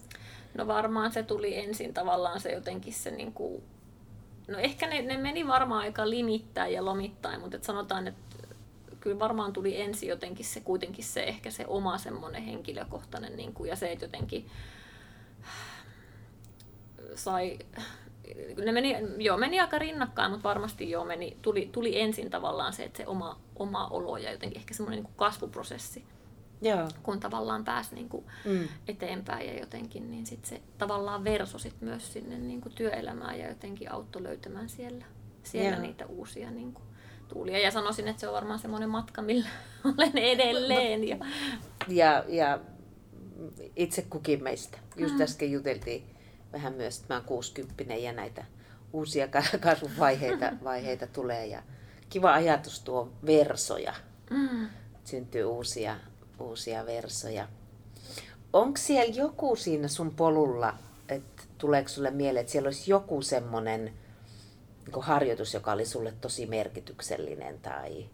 No 0.58 0.66
varmaan 0.66 1.12
se 1.12 1.22
tuli 1.22 1.58
ensin 1.58 1.94
tavallaan 1.94 2.40
se 2.40 2.52
jotenkin 2.52 2.92
se 2.92 3.10
niin 3.10 3.32
kuin, 3.32 3.62
no 4.48 4.58
ehkä 4.58 4.86
ne, 4.86 5.02
ne 5.02 5.16
meni 5.16 5.46
varmaan 5.46 5.82
aika 5.82 6.10
limittäin 6.10 6.74
ja 6.74 6.84
lomittain, 6.84 7.40
mutta 7.40 7.56
et 7.56 7.64
sanotaan, 7.64 8.06
että 8.06 8.36
kyllä 9.00 9.18
varmaan 9.18 9.52
tuli 9.52 9.80
ensin 9.80 10.08
jotenkin 10.08 10.46
se 10.46 10.60
kuitenkin 10.60 11.04
se 11.04 11.22
ehkä 11.22 11.50
se 11.50 11.66
oma 11.66 11.98
semmoinen 11.98 12.42
henkilökohtainen 12.42 13.36
niin 13.36 13.52
kuin, 13.52 13.68
ja 13.68 13.76
se, 13.76 13.92
että 13.92 14.04
jotenkin 14.04 14.50
sai, 17.14 17.58
ne 18.64 18.72
meni, 18.72 18.96
joo, 19.18 19.36
meni 19.36 19.60
aika 19.60 19.78
rinnakkain, 19.78 20.30
mutta 20.30 20.48
varmasti 20.48 20.90
joo, 20.90 21.04
meni, 21.04 21.36
tuli, 21.42 21.68
tuli 21.72 22.00
ensin 22.00 22.30
tavallaan 22.30 22.72
se, 22.72 22.84
että 22.84 22.96
se 22.96 23.06
oma, 23.06 23.40
oma 23.56 23.86
olo 23.86 24.16
ja 24.16 24.32
jotenkin 24.32 24.58
ehkä 24.58 24.74
semmoinen 24.74 25.04
niin 25.04 25.14
kasvuprosessi, 25.16 26.04
Joo. 26.62 26.88
kun 27.02 27.20
tavallaan 27.20 27.64
pääsi 27.64 27.94
niin 27.94 28.08
kuin 28.08 28.24
Mm. 28.44 28.68
eteenpäin 28.88 29.46
ja 29.48 29.60
jotenkin, 29.60 30.10
niin 30.10 30.26
sit 30.26 30.44
se 30.44 30.60
tavallaan 30.78 31.24
verso 31.24 31.58
sit 31.58 31.80
myös 31.80 32.12
sinne 32.12 32.38
niin 32.38 32.60
kuin 32.60 32.74
työelämään 32.74 33.38
ja 33.38 33.48
jotenkin 33.48 33.92
auttoi 33.92 34.22
löytämään 34.22 34.68
siellä, 34.68 35.04
siellä 35.42 35.70
Joo. 35.76 35.80
niitä 35.80 36.06
uusia 36.06 36.50
niin 36.50 36.72
kuin, 36.72 36.84
tuulia. 37.28 37.58
Ja 37.58 37.70
sanoisin, 37.70 38.08
että 38.08 38.20
se 38.20 38.28
on 38.28 38.34
varmaan 38.34 38.58
semmoinen 38.58 38.90
matka, 38.90 39.22
millä 39.22 39.48
olen 39.96 40.18
edelleen. 40.18 41.08
Ja, 41.08 41.16
Ja, 41.88 42.24
ja 42.28 42.58
itse 43.76 44.02
kukin 44.10 44.42
meistä. 44.42 44.78
Just 44.96 45.14
Mm. 45.14 45.22
äsken 45.22 45.52
juteltiin 45.52 46.04
vähän 46.52 46.72
myös, 46.74 47.00
että 47.00 47.14
mä 47.14 47.18
oon 47.18 47.26
60 47.26 47.94
ja 47.94 48.12
näitä 48.12 48.44
uusia 48.92 49.28
ka- 49.28 49.58
kasvuvaiheita 49.60 50.52
vaiheita 50.64 51.06
tulee. 51.06 51.46
Ja 51.46 51.62
kiva 52.10 52.32
ajatus 52.32 52.80
tuo 52.80 53.12
versoja. 53.26 53.94
mm, 54.30 54.66
Syntyy 55.04 55.44
uusia, 55.44 55.96
uusia 56.40 56.86
versoja. 56.86 57.48
Onko 58.52 58.76
siellä 58.76 59.14
joku 59.14 59.56
siinä 59.56 59.88
sun 59.88 60.14
polulla, 60.14 60.74
että 61.08 61.42
tuleeko 61.58 61.88
sulle 61.88 62.10
mieleen, 62.10 62.40
että 62.40 62.52
siellä 62.52 62.66
olisi 62.66 62.90
joku 62.90 63.22
semmoinen 63.22 63.84
niin 63.84 65.02
harjoitus, 65.02 65.54
joka 65.54 65.72
oli 65.72 65.86
sulle 65.86 66.14
tosi 66.20 66.46
merkityksellinen 66.46 67.60
tai 67.60 68.06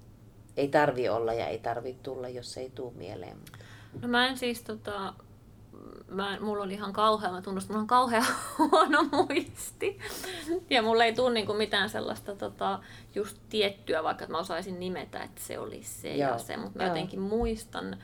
ei 0.56 0.68
tarvi 0.68 1.08
olla 1.08 1.32
ja 1.32 1.46
ei 1.46 1.58
tarvi 1.58 1.96
tulla, 2.02 2.28
jos 2.28 2.56
ei 2.56 2.70
tuu 2.74 2.90
mieleen. 2.96 3.36
No 4.02 4.08
mä 4.08 4.28
en 4.28 4.38
siis 4.38 4.62
tota, 4.62 5.14
mä, 6.14 6.38
mulla 6.40 6.64
oli 6.64 6.72
ihan 6.72 6.92
kauhea, 6.92 7.30
mä 7.30 7.42
tunnustan, 7.42 7.74
mulla 7.74 7.82
on 7.82 7.86
kauhea 7.86 8.24
huono 8.58 9.02
muisti. 9.12 9.98
Ja 10.70 10.82
mulla 10.82 11.04
ei 11.04 11.14
tule 11.14 11.34
niinku 11.34 11.54
mitään 11.54 11.90
sellaista 11.90 12.34
tota, 12.34 12.78
just 13.14 13.38
tiettyä, 13.48 14.02
vaikka 14.02 14.26
mä 14.26 14.38
osaisin 14.38 14.80
nimetä, 14.80 15.22
että 15.22 15.40
se 15.40 15.58
oli 15.58 15.82
se 15.82 16.16
Joo. 16.16 16.30
ja 16.30 16.38
se. 16.38 16.56
Mutta 16.56 16.78
mä 16.78 16.84
Joo. 16.84 16.94
jotenkin 16.94 17.20
muistan 17.20 17.96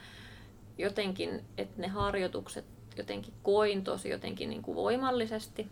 jotenkin, 0.77 1.45
että 1.57 1.81
ne 1.81 1.87
harjoitukset 1.87 2.65
jotenkin 2.97 3.33
koin 3.43 3.83
tosi 3.83 4.09
jotenkin 4.09 4.49
niinku 4.49 4.75
voimallisesti. 4.75 5.67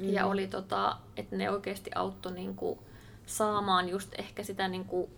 Mm. 0.00 0.12
Ja 0.12 0.26
oli 0.26 0.46
tota, 0.46 0.96
että 1.16 1.36
ne 1.36 1.50
oikeasti 1.50 1.90
auttoi 1.94 2.32
niinku 2.32 2.78
saamaan 3.26 3.88
just 3.88 4.14
ehkä 4.18 4.42
sitä 4.42 4.68
niinku 4.68 5.10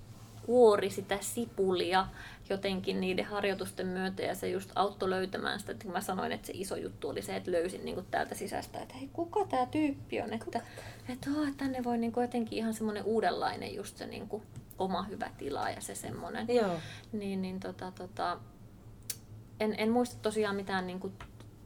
kuori 0.46 0.90
sitä 0.90 1.18
sipulia 1.20 2.06
jotenkin 2.50 3.00
niiden 3.00 3.24
harjoitusten 3.24 3.86
myötä 3.86 4.22
ja 4.22 4.34
se 4.34 4.48
just 4.48 4.70
auttoi 4.74 5.10
löytämään 5.10 5.60
sitä, 5.60 5.72
että 5.72 5.84
kun 5.84 5.92
mä 5.92 6.00
sanoin, 6.00 6.32
että 6.32 6.46
se 6.46 6.52
iso 6.56 6.76
juttu 6.76 7.08
oli 7.08 7.22
se, 7.22 7.36
että 7.36 7.52
löysin 7.52 7.84
niin 7.84 8.06
täältä 8.10 8.34
sisästä, 8.34 8.78
että 8.78 8.94
hei, 8.94 9.08
kuka 9.12 9.44
tämä 9.44 9.66
tyyppi 9.66 10.20
on, 10.20 10.32
että, 10.32 10.60
että, 11.08 11.30
oh, 11.30 11.48
tänne 11.56 11.84
voi 11.84 11.98
niin 11.98 12.12
kuin 12.12 12.22
jotenkin 12.22 12.58
ihan 12.58 12.74
semmoinen 12.74 13.04
uudenlainen 13.04 13.74
just 13.74 13.96
se 13.96 14.06
niin 14.06 14.28
kuin 14.28 14.42
oma 14.78 15.02
hyvä 15.02 15.30
tila 15.38 15.70
ja 15.70 15.80
se 15.80 15.94
semmoinen. 15.94 16.46
Joo. 16.48 16.76
Niin, 17.12 17.42
niin 17.42 17.60
tota, 17.60 17.92
tota, 17.98 18.38
en, 19.60 19.74
en 19.78 19.90
muista 19.90 20.16
tosiaan 20.22 20.56
mitään 20.56 20.86
niin 20.86 21.00
kuin 21.00 21.12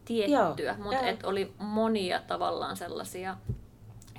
tiettyä, 0.04 0.72
Joo. 0.72 0.82
mutta 0.82 1.06
et 1.06 1.24
oli 1.24 1.54
monia 1.58 2.20
tavallaan 2.26 2.76
sellaisia 2.76 3.36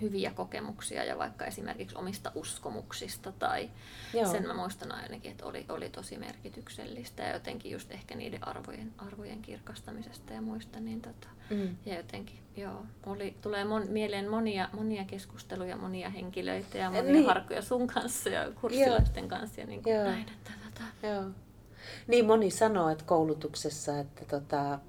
hyviä 0.02 0.32
kokemuksia 0.32 1.04
ja 1.04 1.18
vaikka 1.18 1.46
esimerkiksi 1.46 1.96
omista 1.96 2.32
uskomuksista 2.36 3.32
tai 3.32 3.70
Joo. 4.14 4.32
sen 4.32 4.48
mä 4.48 4.54
muistan 4.54 4.92
ainakin, 4.92 5.32
että 5.32 5.46
oli, 5.46 5.66
oli 5.70 5.90
tosi 5.90 6.18
merkityksellistä 6.18 7.24
ja 7.24 7.34
jotenkin 7.34 7.72
just 7.72 7.92
ehkä 7.92 8.16
niiden 8.16 8.48
arvojen, 8.48 8.94
arvojen 8.98 9.42
kirkastamisesta 9.42 10.34
ja 10.34 10.42
muista, 10.42 10.80
niin 10.80 11.02
tota, 11.02 11.28
mm. 11.50 11.78
ja 11.86 11.98
jotenkin 11.98 12.40
joo, 12.58 12.86
oli, 13.06 13.36
tulee 13.42 13.66
mon, 13.66 13.86
mieleen 13.90 14.30
monia, 14.30 14.70
monia 14.74 15.06
keskusteluja, 15.06 15.78
monia 15.78 16.10
henkilöitä 16.10 16.78
ja 16.78 16.92
monia 16.92 17.12
niin. 17.12 17.26
harkkuja 17.26 17.62
sun 17.62 17.88
kanssa 17.88 18.30
ja 18.30 18.52
kurssilaisten 18.62 19.24
joo. 19.24 19.30
kanssa 19.30 19.62
ja 19.62 19.68
niin 19.68 19.84
kuin 19.84 19.96
joo. 19.96 20.04
näin, 20.04 20.26
että 20.30 20.52
tota. 20.66 21.08
Joo. 21.08 21.24
Niin 22.08 22.26
moni 22.26 22.52
sanoo, 22.52 22.90
että 22.90 23.04
koulutuksessa, 23.04 24.00
että 24.00 24.26
tota, 24.26 24.80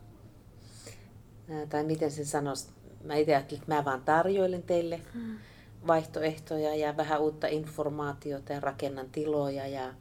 tai 1.69 1.85
miten 1.85 2.11
sen 2.11 2.27
sanoisi, 2.27 2.69
mä 3.05 3.15
itse 3.15 3.35
ajattelin, 3.35 3.63
että 3.63 3.75
mä 3.75 3.85
vaan 3.85 4.03
tarjoilen 4.03 4.63
teille 4.63 5.01
mm. 5.15 5.39
vaihtoehtoja 5.87 6.75
ja 6.75 6.97
vähän 6.97 7.21
uutta 7.21 7.47
informaatiota 7.47 8.53
ja 8.53 8.61
rakennan 8.61 9.11
tiloja 9.11 9.67
ja, 9.67 9.95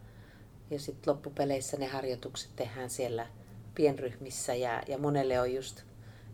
ja 0.72 0.80
sitten 0.80 1.14
loppupeleissä 1.14 1.78
ne 1.78 1.88
harjoitukset 1.88 2.52
tehdään 2.56 2.90
siellä 2.90 3.28
pienryhmissä 3.76 4.54
ja, 4.54 4.82
ja 4.88 4.98
monelle 4.98 5.40
on 5.40 5.54
just 5.54 5.84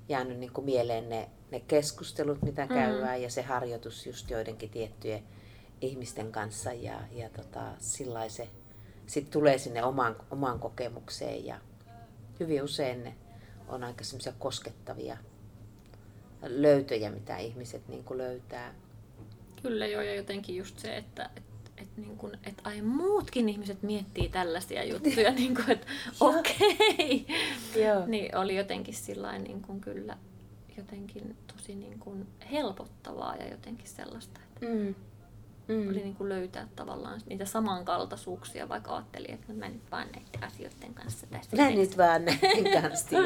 jäänyt 0.09 0.37
niin 0.37 0.53
kuin 0.53 0.65
mieleen 0.65 1.09
ne, 1.09 1.29
ne 1.51 1.59
keskustelut, 1.59 2.41
mitä 2.41 2.65
mm. 2.65 2.73
käydään 2.73 3.21
ja 3.21 3.29
se 3.29 3.41
harjoitus 3.41 4.05
just 4.07 4.29
joidenkin 4.29 4.69
tiettyjen 4.69 5.23
ihmisten 5.81 6.31
kanssa 6.31 6.73
ja, 6.73 6.99
ja 7.11 7.29
tota, 7.29 7.61
sillä 7.79 8.29
se 8.29 8.49
sitten 9.07 9.33
tulee 9.33 9.57
sinne 9.57 9.83
omaan, 9.83 10.15
omaan 10.31 10.59
kokemukseen 10.59 11.45
ja 11.45 11.59
hyvin 12.39 12.63
usein 12.63 13.03
ne 13.03 13.15
on 13.67 13.83
aika 13.83 14.03
semmoisia 14.03 14.33
koskettavia 14.39 15.17
löytöjä, 16.47 17.11
mitä 17.11 17.37
ihmiset 17.37 17.87
niin 17.87 18.03
kuin 18.03 18.17
löytää. 18.17 18.73
Kyllä 19.61 19.87
joo, 19.87 20.01
ja 20.01 20.15
jotenkin 20.15 20.55
just 20.55 20.79
se, 20.79 20.97
että 20.97 21.29
et, 21.37 21.43
et, 21.77 21.97
niin 21.97 22.17
kuin, 22.17 22.37
et 22.43 22.61
ai 22.63 22.81
muutkin 22.81 23.49
ihmiset 23.49 23.83
miettii 23.83 24.29
tällaisia 24.29 24.83
juttuja, 24.83 25.31
niin 25.41 25.55
kuin, 25.55 25.71
että 25.71 25.87
okei. 26.19 27.25
Okay. 27.71 28.07
niin 28.07 28.37
oli 28.37 28.55
jotenkin 28.55 28.93
sillä 28.93 29.37
niin 29.37 29.61
kuin 29.61 29.81
kyllä 29.81 30.17
jotenkin 30.77 31.37
tosi 31.55 31.75
niin 31.75 31.99
kuin 31.99 32.27
helpottavaa 32.51 33.35
ja 33.35 33.51
jotenkin 33.51 33.87
sellaista, 33.87 34.39
että 34.47 34.65
mm. 34.65 34.95
Mm. 35.67 35.87
oli 35.89 36.03
niin 36.03 36.15
kuin 36.15 36.29
löytää 36.29 36.67
tavallaan 36.75 37.21
niitä 37.25 37.45
samankaltaisuuksia, 37.45 38.69
vaikka 38.69 38.95
ajattelin, 38.95 39.33
että 39.33 39.53
mä 39.53 39.69
nyt 39.69 39.91
vaan 39.91 40.07
näiden 40.07 40.43
asioiden 40.43 40.93
kanssa 40.93 41.27
tästä. 41.27 41.55
Mä 41.55 41.69
nyt 41.69 41.97
vaan 41.97 42.25
näiden 42.25 42.71
kanssa. 42.81 43.17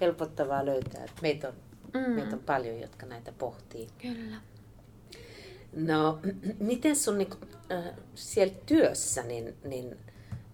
helpottavaa 0.00 0.66
löytää, 0.66 1.04
että 1.04 1.22
meitä 1.22 1.48
on 1.48 1.54
Mm. 1.94 2.10
Meitä 2.10 2.36
on 2.36 2.42
paljon, 2.46 2.80
jotka 2.80 3.06
näitä 3.06 3.32
pohtii. 3.32 3.88
Kyllä. 3.98 4.36
No, 5.72 6.18
miten 6.58 6.96
sun 6.96 7.18
niin, 7.18 7.30
äh, 7.72 7.94
siellä 8.14 8.54
työssä 8.66 9.22
niin, 9.22 9.56
niin 9.64 9.96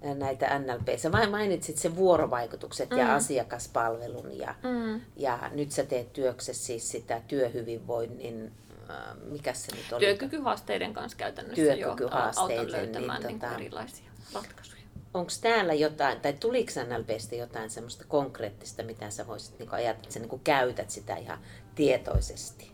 äh, 0.06 0.16
näitä 0.16 0.58
NLP, 0.58 0.98
sä 0.98 1.12
vain 1.12 1.30
mainitsit 1.30 1.78
sen 1.78 1.96
vuorovaikutukset 1.96 2.90
mm. 2.90 2.98
ja 2.98 3.14
asiakaspalvelun 3.14 4.38
ja, 4.38 4.54
mm. 4.62 5.00
ja 5.16 5.50
nyt 5.52 5.72
sä 5.72 5.84
teet 5.84 6.12
työksessä 6.12 6.66
siis 6.66 6.90
sitä 6.90 7.22
työhyvinvoinnin, 7.28 8.52
äh, 8.90 8.96
mikä 9.30 9.52
se 9.52 9.76
nyt 9.76 9.92
oli? 9.92 10.04
Työkykyhaasteiden 10.04 10.92
kanssa 10.92 11.18
käytännössä 11.18 11.62
Työkykyhaasteiden, 11.62 12.66
jo 12.66 12.72
löytämään 12.72 13.22
niin, 13.22 13.40
tota, 13.40 13.54
erilaisia 13.54 14.10
ratkaisuja 14.34 14.77
onko 15.14 15.32
täällä 15.40 15.74
jotain, 15.74 16.20
tai 16.20 16.32
tuliko 16.32 16.70
NLPstä 16.88 17.34
jotain 17.34 17.70
semmoista 17.70 18.04
konkreettista, 18.08 18.82
mitä 18.82 19.10
sä 19.10 19.26
voisit 19.26 19.58
niin 19.58 19.72
ajatella, 19.72 20.02
että 20.02 20.14
sä 20.14 20.20
niin 20.20 20.40
käytät 20.40 20.90
sitä 20.90 21.16
ihan 21.16 21.38
tietoisesti? 21.74 22.72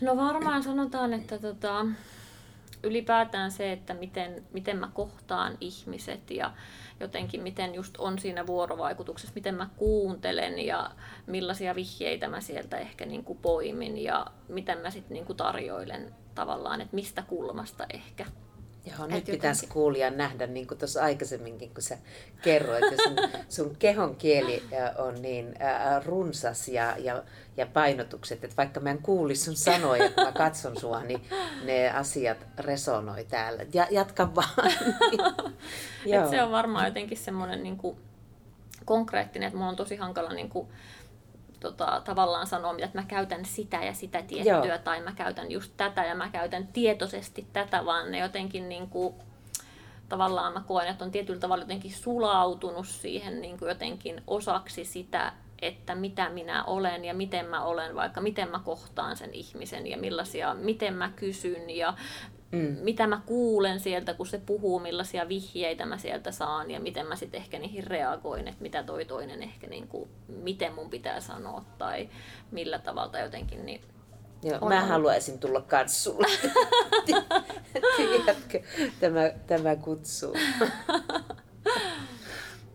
No 0.00 0.16
varmaan 0.16 0.62
sanotaan, 0.62 1.12
että 1.12 1.38
tota, 1.38 1.86
ylipäätään 2.82 3.50
se, 3.50 3.72
että 3.72 3.94
miten, 3.94 4.44
miten 4.52 4.76
mä 4.76 4.90
kohtaan 4.94 5.58
ihmiset 5.60 6.30
ja 6.30 6.52
jotenkin 7.00 7.42
miten 7.42 7.74
just 7.74 7.96
on 7.98 8.18
siinä 8.18 8.46
vuorovaikutuksessa, 8.46 9.34
miten 9.34 9.54
mä 9.54 9.68
kuuntelen 9.76 10.66
ja 10.66 10.90
millaisia 11.26 11.74
vihjeitä 11.74 12.28
mä 12.28 12.40
sieltä 12.40 12.78
ehkä 12.78 13.06
niin 13.06 13.24
kuin 13.24 13.38
poimin 13.38 13.98
ja 13.98 14.26
miten 14.48 14.78
mä 14.78 14.90
sitten 14.90 15.14
niin 15.14 15.36
tarjoilen 15.36 16.14
tavallaan, 16.34 16.80
että 16.80 16.94
mistä 16.94 17.22
kulmasta 17.22 17.86
ehkä 17.94 18.26
Joo, 18.86 19.06
nyt 19.06 19.24
pitäisi 19.24 19.66
kuulia 19.66 20.10
nähdä, 20.10 20.46
niin 20.46 20.66
kuin 20.66 20.78
tuossa 20.78 21.02
aikaisemminkin, 21.02 21.74
kun 21.74 21.82
sä 21.82 21.98
kerroit, 22.42 22.84
että 22.84 23.02
sun, 23.02 23.16
sun 23.48 23.76
kehon 23.78 24.16
kieli 24.16 24.62
on 24.98 25.22
niin 25.22 25.54
runsas 26.04 26.68
ja, 26.68 26.96
ja, 26.98 27.22
ja 27.56 27.66
painotukset, 27.66 28.44
että 28.44 28.56
vaikka 28.56 28.80
mä 28.80 28.90
en 28.90 29.02
kuulisi 29.02 29.44
sun 29.44 29.56
sanoja, 29.56 30.10
kun 30.10 30.24
mä 30.24 30.32
katson 30.32 30.80
sua, 30.80 31.02
niin 31.02 31.20
ne 31.64 31.90
asiat 31.90 32.46
resonoi 32.58 33.24
täällä. 33.24 33.66
Ja, 33.74 33.86
jatka 33.90 34.34
vaan. 34.34 34.72
Joo. 36.06 36.30
se 36.30 36.42
on 36.42 36.50
varmaan 36.50 36.86
jotenkin 36.86 37.18
semmoinen 37.18 37.62
niin 37.62 37.76
kuin 37.76 37.96
konkreettinen, 38.84 39.46
että 39.46 39.56
mulla 39.58 39.70
on 39.70 39.76
tosi 39.76 39.96
hankala 39.96 40.32
niin 40.32 40.48
kuin, 40.48 40.68
tota, 41.64 42.02
tavallaan 42.04 42.46
sanoa, 42.46 42.74
että 42.78 42.98
mä 42.98 43.04
käytän 43.08 43.44
sitä 43.44 43.84
ja 43.84 43.92
sitä 43.92 44.22
tiettyä, 44.22 44.64
Joo. 44.64 44.78
tai 44.78 45.00
mä 45.00 45.12
käytän 45.12 45.50
just 45.50 45.72
tätä 45.76 46.04
ja 46.04 46.14
mä 46.14 46.28
käytän 46.28 46.66
tietoisesti 46.66 47.46
tätä, 47.52 47.84
vaan 47.84 48.10
ne 48.10 48.18
jotenkin 48.18 48.68
niin 48.68 48.88
kuin, 48.88 49.14
tavallaan 50.08 50.52
mä 50.52 50.62
koen, 50.66 50.88
että 50.88 51.04
on 51.04 51.10
tietyllä 51.10 51.40
tavalla 51.40 51.62
jotenkin 51.62 51.92
sulautunut 51.92 52.86
siihen 52.86 53.40
niin 53.40 53.58
kuin 53.58 53.68
jotenkin 53.68 54.22
osaksi 54.26 54.84
sitä, 54.84 55.32
että 55.62 55.94
mitä 55.94 56.28
minä 56.28 56.64
olen 56.64 57.04
ja 57.04 57.14
miten 57.14 57.46
mä 57.46 57.64
olen, 57.64 57.94
vaikka 57.94 58.20
miten 58.20 58.50
mä 58.50 58.60
kohtaan 58.64 59.16
sen 59.16 59.34
ihmisen 59.34 59.86
ja 59.86 59.98
millaisia, 59.98 60.54
miten 60.54 60.94
mä 60.94 61.10
kysyn 61.16 61.70
ja 61.70 61.94
mm. 62.52 62.76
mitä 62.80 63.06
mä 63.06 63.20
kuulen 63.26 63.80
sieltä, 63.80 64.14
kun 64.14 64.26
se 64.26 64.38
puhuu, 64.46 64.78
millaisia 64.78 65.28
vihjeitä 65.28 65.86
mä 65.86 65.98
sieltä 65.98 66.32
saan 66.32 66.70
ja 66.70 66.80
miten 66.80 67.06
mä 67.06 67.16
sitten 67.16 67.40
ehkä 67.40 67.58
niihin 67.58 67.86
reagoin, 67.86 68.48
että 68.48 68.62
mitä 68.62 68.82
toi 68.82 69.04
toinen 69.04 69.42
ehkä, 69.42 69.66
niin 69.66 69.88
kuin, 69.88 70.08
miten 70.28 70.74
mun 70.74 70.90
pitää 70.90 71.20
sanoa 71.20 71.64
tai 71.78 72.08
millä 72.50 72.78
tavalla 72.78 73.18
jotenkin. 73.18 73.66
Niin 73.66 73.80
Joo, 74.42 74.58
on 74.60 74.68
mä 74.68 74.86
haluaisin 74.86 75.38
tulla 75.38 75.60
kanssa 75.60 76.02
sulle. 76.02 76.26
Tiedätkö, 77.96 78.62
tämä, 79.00 79.30
tämä 79.46 79.76
kutsuu. 79.76 80.34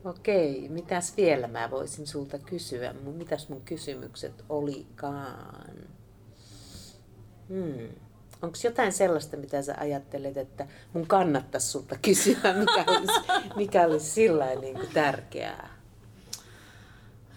Okei, 0.06 0.70
mitäs 0.70 1.18
vielä 1.18 1.48
mä 1.48 1.72
voisin 1.72 2.08
sulta 2.08 2.40
kysyä? 2.40 2.94
Mitäs 2.94 3.50
mun 3.50 3.62
kysymykset 3.62 4.46
olikaan? 4.50 5.88
Hmm. 7.50 8.09
Onko 8.42 8.58
jotain 8.64 8.94
sellaista, 8.94 9.38
mitä 9.38 9.62
sä 9.62 9.76
ajattelet, 9.80 10.38
että 10.38 10.68
mun 10.94 11.08
kannattaisi 11.08 11.68
sulta 11.68 11.96
kysyä, 12.02 12.54
mikä 12.60 12.84
olisi, 12.88 13.20
mikä 13.56 13.86
olisi 13.86 14.06
sillä 14.06 14.46
niin 14.56 14.76
kuin 14.76 14.90
tärkeää? 14.94 15.70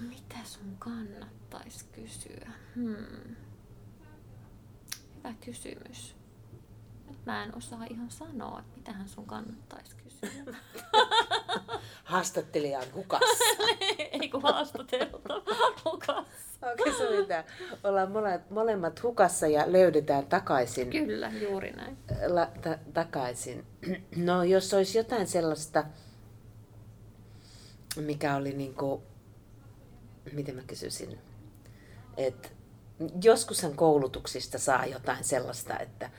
Mitä 0.01 0.37
sun 0.45 0.77
kannattaisi 0.79 1.85
kysyä? 1.93 2.51
Hmm. 2.75 3.37
Hyvä 5.17 5.35
kysymys. 5.45 6.15
mä 7.27 7.45
en 7.45 7.57
osaa 7.57 7.85
ihan 7.91 8.11
sanoa, 8.11 8.61
että 8.61 8.77
mitähän 8.77 9.09
sun 9.09 9.27
kannattaisi 9.27 9.97
kysyä. 9.97 10.57
Haastattelija 12.05 12.79
on 12.79 12.95
hukassa. 12.95 13.45
Ei 14.21 14.29
kun 14.29 14.43
haastatelta 14.43 15.43
hukassa. 15.85 16.52
Okei, 16.63 16.93
sovitään. 16.93 17.45
Ollaan 17.85 18.11
molemmat, 18.11 18.51
molemmat 18.51 19.03
hukassa 19.03 19.47
ja 19.47 19.73
löydetään 19.73 20.27
takaisin. 20.27 20.91
Kyllä, 20.91 21.33
juuri 21.41 21.73
näin. 21.73 21.97
La, 22.27 22.49
ta, 22.63 22.79
takaisin. 22.95 23.67
No, 24.17 24.43
jos 24.43 24.75
olisi 24.75 24.99
jotain 24.99 25.27
sellaista, 25.27 25.85
mikä 27.97 28.37
oli 28.37 28.53
niin 28.53 28.75
kuin, 28.75 29.03
miten 30.33 30.55
mä 30.55 30.63
kysyisin, 30.67 31.19
että 32.17 32.49
joskushan 33.23 33.77
koulutuksista 33.77 34.59
saa 34.59 34.87
jotain 34.87 35.25
sellaista, 35.25 35.79
että, 35.79 36.11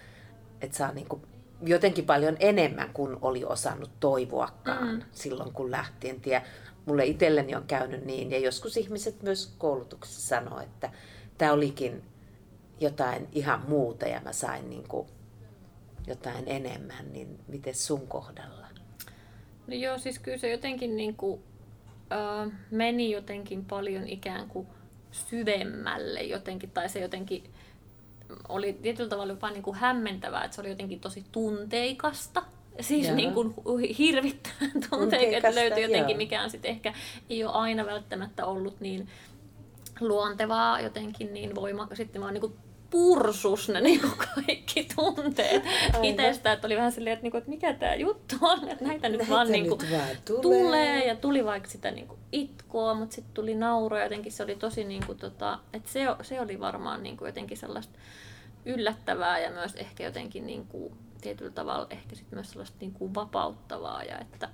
että 0.61 0.77
saa 0.77 0.91
niin 0.91 1.07
kuin 1.07 1.21
jotenkin 1.61 2.05
paljon 2.05 2.37
enemmän 2.39 2.89
kuin 2.93 3.17
oli 3.21 3.43
osannut 3.45 3.91
toivoakaan 3.99 4.87
mm. 4.87 5.01
silloin, 5.11 5.53
kun 5.53 5.71
lähti. 5.71 6.09
En 6.09 6.21
tiedä, 6.21 6.45
mulle 6.85 7.05
itselleni 7.05 7.55
on 7.55 7.63
käynyt 7.67 8.05
niin, 8.05 8.31
ja 8.31 8.39
joskus 8.39 8.77
ihmiset 8.77 9.23
myös 9.23 9.53
koulutuksessa 9.57 10.27
sanoo, 10.27 10.59
että 10.59 10.91
tämä 11.37 11.51
olikin 11.51 12.03
jotain 12.79 13.27
ihan 13.31 13.63
muuta 13.67 14.05
ja 14.07 14.21
mä 14.21 14.33
sain 14.33 14.69
niin 14.69 14.87
kuin 14.87 15.07
jotain 16.07 16.43
enemmän, 16.47 17.13
niin 17.13 17.39
miten 17.47 17.75
sun 17.75 18.07
kohdalla? 18.07 18.67
No 19.67 19.73
joo, 19.73 19.97
siis 19.97 20.19
kyllä 20.19 20.37
se 20.37 20.49
jotenkin 20.49 20.95
niin 20.95 21.15
kuin, 21.15 21.41
äh, 22.11 22.51
meni 22.71 23.11
jotenkin 23.11 23.65
paljon 23.65 24.07
ikään 24.07 24.47
kuin 24.47 24.67
syvemmälle 25.11 26.21
jotenkin, 26.21 26.71
tai 26.71 26.89
se 26.89 26.99
jotenkin 26.99 27.43
oli 28.49 28.73
tietyllä 28.73 29.09
tavalla 29.09 29.33
jopa 29.33 29.51
niin 29.51 29.63
kuin 29.63 29.75
hämmentävää, 29.75 30.43
että 30.43 30.55
se 30.55 30.61
oli 30.61 30.69
jotenkin 30.69 30.99
tosi 30.99 31.25
tunteikasta. 31.31 32.43
Siis 32.79 33.11
niin 33.11 33.33
kuin 33.33 33.53
hirvittävän 33.97 34.71
että 35.31 35.55
löytyi 35.55 35.83
jotenkin, 35.83 36.13
joo. 36.13 36.17
mikä 36.17 36.43
on 36.43 36.49
sitten 36.49 36.71
ehkä 36.71 36.93
ei 37.29 37.43
ole 37.43 37.53
aina 37.53 37.85
välttämättä 37.85 38.45
ollut 38.45 38.79
niin 38.79 39.07
luontevaa 39.99 40.81
jotenkin 40.81 41.33
niin 41.33 41.55
voima, 41.55 41.87
sitten 41.93 42.21
vaan 42.21 42.33
niin 42.33 42.41
kuin 42.41 42.53
pursus 42.89 43.69
ne 43.69 43.81
niin 43.81 44.01
kuin 44.01 44.13
kaikki 44.35 44.87
tunteet 44.95 45.63
itsestä, 46.03 46.53
että 46.53 46.67
oli 46.67 46.75
vähän 46.75 46.91
silleen, 46.91 47.13
että, 47.13 47.23
niin 47.23 47.31
kuin, 47.31 47.39
että 47.39 47.49
mikä 47.49 47.73
tämä 47.73 47.95
juttu 47.95 48.35
on, 48.41 48.69
että 48.69 48.85
näitä 48.85 49.09
nyt 49.09 49.17
näitä 49.17 49.33
vaan, 49.33 49.51
niin 49.51 49.69
kuin, 49.69 49.91
vaan 49.91 50.17
tulee. 50.25 50.41
tulee. 50.41 51.07
ja 51.07 51.15
tuli 51.15 51.45
vaikka 51.45 51.69
sitä 51.69 51.91
niin 51.91 52.07
kuin 52.07 52.19
itkoa, 52.31 52.93
mutta 52.93 53.15
sitten 53.15 53.33
tuli 53.33 53.55
nauroa 53.55 54.03
jotenkin 54.03 54.31
se 54.31 54.43
oli 54.43 54.55
tosi 54.55 54.83
niin 54.83 55.05
kuin, 55.05 55.17
tota, 55.17 55.59
että 55.73 55.89
se, 55.89 56.05
se 56.21 56.41
oli 56.41 56.59
varmaan 56.59 57.03
niin 57.03 57.17
kuin 57.17 57.27
jotenkin 57.27 57.57
sellaista 57.57 57.99
yllättävää 58.65 59.39
ja 59.39 59.51
myös 59.51 59.75
ehkä 59.75 60.03
jotenkin 60.03 60.45
niin 60.45 60.67
kuin, 60.67 60.93
tietyllä 61.23 61.51
tavalla 61.51 61.87
ehkä 61.89 62.15
sit 62.15 62.31
myös 62.31 62.51
sellaista 62.51 62.77
niin 62.79 62.93
kuin 62.93 63.15
vapauttavaa 63.15 64.03
ja 64.03 64.19
että 64.19 64.49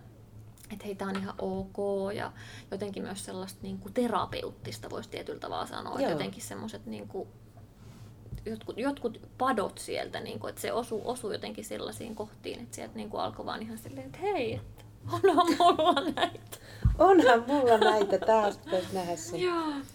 että 0.71 0.85
hei, 0.85 0.95
tämä 0.95 1.11
on 1.11 1.17
ihan 1.21 1.35
ok 1.37 1.77
ja 2.15 2.31
jotenkin 2.71 3.03
myös 3.03 3.25
sellaista 3.25 3.59
niin 3.61 3.77
kuin 3.77 3.93
terapeuttista 3.93 4.89
voisi 4.89 5.09
tietyllä 5.09 5.39
tavalla 5.39 5.65
sanoa, 5.65 5.93
Joo. 5.93 5.99
että 5.99 6.11
jotenkin 6.11 6.43
semmoiset 6.43 6.85
niin 6.85 7.07
kuin, 7.07 7.29
jotkut, 8.45 8.77
jotkut 8.77 9.21
padot 9.37 9.77
sieltä, 9.77 10.19
niin 10.19 10.39
kuin, 10.39 10.49
että 10.49 10.61
se 10.61 10.73
osuu, 10.73 11.01
osuu 11.05 11.31
jotenkin 11.31 11.65
sellaisiin 11.65 12.15
kohtiin, 12.15 12.59
että 12.59 12.75
sieltä 12.75 12.95
niin 12.95 13.09
kuin 13.09 13.21
alkoi 13.21 13.45
vaan 13.45 13.61
ihan 13.61 13.77
silleen, 13.77 14.05
että 14.05 14.17
hei, 14.17 14.53
että 14.53 14.85
onhan 15.11 15.47
mulla 15.57 16.01
näitä. 16.15 16.57
Onhan 16.97 17.43
mulla 17.47 17.77
näitä, 17.77 18.17
taas 18.17 18.57
pitäisi 18.57 18.93
nähdä 18.93 19.15
sun, 19.15 19.39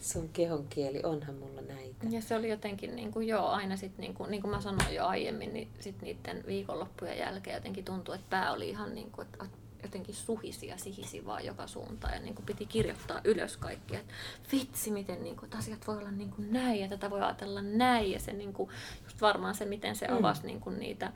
sun 0.01 0.29
kehon 0.29 0.67
kieli, 0.69 1.03
onhan 1.03 1.35
mulla 1.35 1.61
näitä. 1.61 1.84
Ja 2.13 2.23
se 2.23 2.37
oli 2.37 2.51
jotenkin, 2.51 2.97
niin 2.97 3.13
kuin, 3.13 3.29
joo, 3.29 3.47
aina 3.47 3.77
sitten, 3.77 4.03
niin 4.03 4.15
kuin, 4.15 4.31
niin 4.31 4.43
kuin 4.43 4.51
mä 4.51 4.61
sanoin 4.61 4.95
jo 4.95 5.07
aiemmin, 5.07 5.53
niin 5.53 5.69
sit 5.81 6.03
niiden 6.03 6.45
viikonloppujen 6.47 7.19
jälkeen 7.19 7.55
jotenkin 7.55 7.85
tuntui, 7.85 8.15
että 8.15 8.27
pää 8.31 8.53
oli 8.53 8.69
ihan 8.69 8.95
niin 8.95 9.11
kuin, 9.11 9.27
että 9.27 9.47
jotenkin 9.83 10.15
suhisi 10.15 10.67
ja 10.67 10.79
sihisi 10.79 11.27
vaan 11.27 11.45
joka 11.45 11.67
suuntaan 11.67 12.15
ja 12.15 12.21
niin 12.21 12.35
kuin 12.35 12.47
piti 12.47 12.67
kirjoittaa 12.67 13.21
ylös 13.25 13.57
kaikki, 13.57 13.97
että 13.97 14.15
vitsi, 14.53 14.91
miten 14.91 15.23
niin 15.23 15.37
kuin, 15.37 15.45
että 15.45 15.59
asiat 15.59 15.87
voi 15.87 15.99
olla 15.99 16.11
niin 16.11 16.31
kuin 16.31 16.53
näin 16.53 16.81
ja 16.81 16.89
tätä 16.89 17.11
voi 17.11 17.23
ajatella 17.23 17.63
näin 17.63 18.11
ja 18.11 18.21
se 18.21 18.33
niin 18.33 18.53
kuin, 18.53 18.71
just 19.05 19.21
varmaan 19.21 19.55
se, 19.55 19.65
miten 19.65 19.97
se 19.97 20.09
mm. 20.09 20.17
avasi 20.17 20.41
mm. 20.41 20.47
niin 20.47 20.61
kuin 20.61 20.79
niitä 20.79 21.13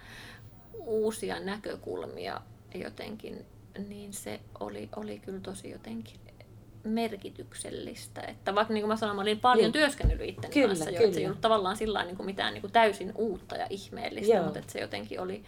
uusia 0.74 1.40
näkökulmia 1.40 2.40
jotenkin, 2.74 3.46
niin 3.88 4.12
se 4.12 4.40
oli, 4.60 4.88
oli 4.96 5.18
kyllä 5.18 5.40
tosi 5.40 5.70
jotenkin 5.70 6.27
merkityksellistä. 6.84 8.20
Että 8.20 8.54
vaikka 8.54 8.74
niin 8.74 8.82
kuin 8.82 8.88
mä 8.88 8.96
sanoin, 8.96 9.16
mä 9.16 9.22
olin 9.22 9.40
paljon 9.40 9.64
niin. 9.64 9.72
työskennellyt 9.72 10.28
itteni 10.28 10.54
kyllä, 10.54 10.68
kanssa 10.68 10.90
jo, 10.90 10.96
kyllä. 10.96 11.04
että 11.04 11.14
se 11.14 11.20
ei 11.20 11.26
ollut 11.26 11.40
tavallaan 11.40 11.76
sillä 11.76 12.04
niin 12.04 12.16
kuin 12.16 12.26
mitään 12.26 12.54
niin 12.54 12.60
kuin 12.60 12.72
täysin 12.72 13.12
uutta 13.14 13.56
ja 13.56 13.66
ihmeellistä, 13.70 14.34
Joo. 14.34 14.44
mutta 14.44 14.58
että 14.58 14.72
se 14.72 14.80
jotenkin 14.80 15.20
oli, 15.20 15.44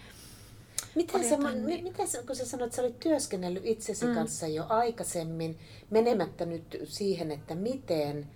Miten, 0.95 1.25
se, 1.25 1.37
niin. 1.37 1.85
miten 1.85 2.09
se, 2.09 2.23
kun 2.27 2.37
sä 2.37 2.47
sanoit, 2.47 2.67
että 2.67 2.77
sä 2.77 2.83
olit 2.83 3.01
työskennellyt 3.01 3.67
itsesi 3.67 4.07
mm. 4.07 4.15
kanssa 4.15 4.47
jo 4.47 4.67
aikaisemmin, 4.69 5.59
menemättä 5.91 6.47
nyt 6.47 6.79
siihen, 6.85 7.31
että 7.31 7.55
miten, 7.55 8.27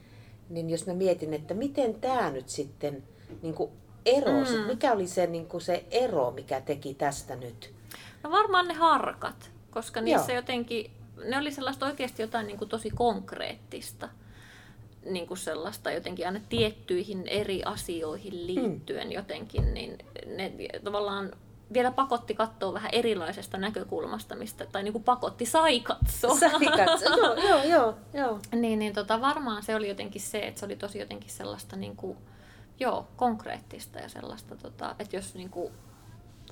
niin 0.49 0.71
jos 0.71 0.87
mä 0.87 0.95
mietin, 0.95 1.35
että 1.35 1.55
miten 1.55 1.95
tämä 1.95 2.31
nyt 2.31 2.49
sitten 2.49 3.03
niin 3.43 3.55
kuin 3.55 3.71
erosi, 4.07 4.59
mm. 4.59 4.67
mikä 4.67 4.93
oli 4.93 5.07
se, 5.07 5.27
niin 5.27 5.47
kuin 5.47 5.61
se 5.61 5.85
ero, 5.91 6.31
mikä 6.31 6.61
teki 6.61 6.95
tästä 6.95 7.37
nyt? 7.37 7.75
No 8.23 8.31
varmaan 8.31 8.69
ne 8.69 8.75
harkat, 8.75 9.51
koska 9.71 10.01
niissä 10.01 10.33
Joo. 10.33 10.37
jotenkin, 10.37 10.91
ne 11.25 11.39
oli 11.39 11.53
sellaista 11.53 11.87
oikeasti 11.87 12.23
jotain 12.23 12.47
niin 12.47 12.59
kuin 12.59 12.69
tosi 12.69 12.91
konkreettista 12.91 14.09
niin 15.05 15.27
kuin 15.27 15.39
sellaista 15.39 15.91
jotenkin 15.91 16.27
aina 16.27 16.41
tiettyihin 16.49 17.29
eri 17.29 17.63
asioihin 17.65 18.47
liittyen 18.47 19.07
mm. 19.07 19.13
jotenkin, 19.13 19.75
niin 19.75 19.99
ne 20.27 20.53
tavallaan 20.85 21.33
vielä 21.73 21.91
pakotti 21.91 22.35
katsoa 22.35 22.75
vähän 22.75 22.91
erilaisesta 22.93 23.59
näkökulmasta, 23.59 24.37
mistä, 24.37 24.67
tai 24.67 24.83
niin 24.83 24.93
kuin 24.93 25.05
pakotti 25.05 25.47
sai 25.47 25.81
katsoa. 25.81 26.39
Sai 26.39 26.67
katsoa, 26.77 27.17
joo, 27.17 27.35
joo, 27.35 27.65
joo. 27.65 27.95
joo. 28.15 28.39
niin, 28.53 28.79
niin 28.79 28.93
tota, 28.93 29.21
varmaan 29.21 29.63
se 29.63 29.75
oli 29.75 29.89
jotenkin 29.89 30.21
se, 30.21 30.39
että 30.39 30.61
se 30.61 30.67
oli 30.67 30.77
tosi 30.77 30.99
jotenkin 30.99 31.31
sellaista 31.31 31.77
niin 31.77 31.97
kuin, 31.97 32.19
joo, 32.81 33.09
konkreettista 33.17 33.99
ja 33.99 34.09
sellaista, 34.09 34.57
tota, 34.57 34.97
että 34.99 35.17
jos 35.17 35.35
niin 35.35 35.51
kuin, 35.51 35.73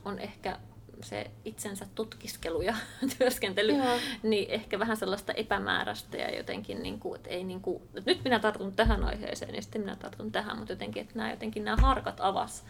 on 0.05 0.19
ehkä 0.19 0.59
se 1.01 1.31
itsensä 1.45 1.87
tutkiskelu 1.95 2.63
ja 2.63 2.77
työskentely, 3.19 3.73
Joo. 3.73 3.97
niin 4.23 4.51
ehkä 4.51 4.79
vähän 4.79 4.97
sellaista 4.97 5.33
epämääräistä 5.33 6.17
ja 6.17 6.37
jotenkin, 6.37 6.83
niin 6.83 7.01
kuin, 7.01 7.17
että 7.17 7.31
ei 7.31 7.45
niin 7.45 7.61
kuin, 7.61 7.83
että 7.95 8.11
nyt 8.11 8.25
minä 8.25 8.39
tartun 8.39 8.73
tähän 8.73 9.05
aiheeseen 9.05 9.55
ja 9.55 9.63
sitten 9.63 9.81
minä 9.81 9.97
tartun 9.97 10.33
tähän, 10.33 10.59
mutta 10.59 10.73
jotenkin, 10.73 11.01
että 11.01 11.15
nämä, 11.17 11.31
jotenkin 11.31 11.65
nämä 11.65 11.77
harkat 11.77 12.21
avas 12.21 12.65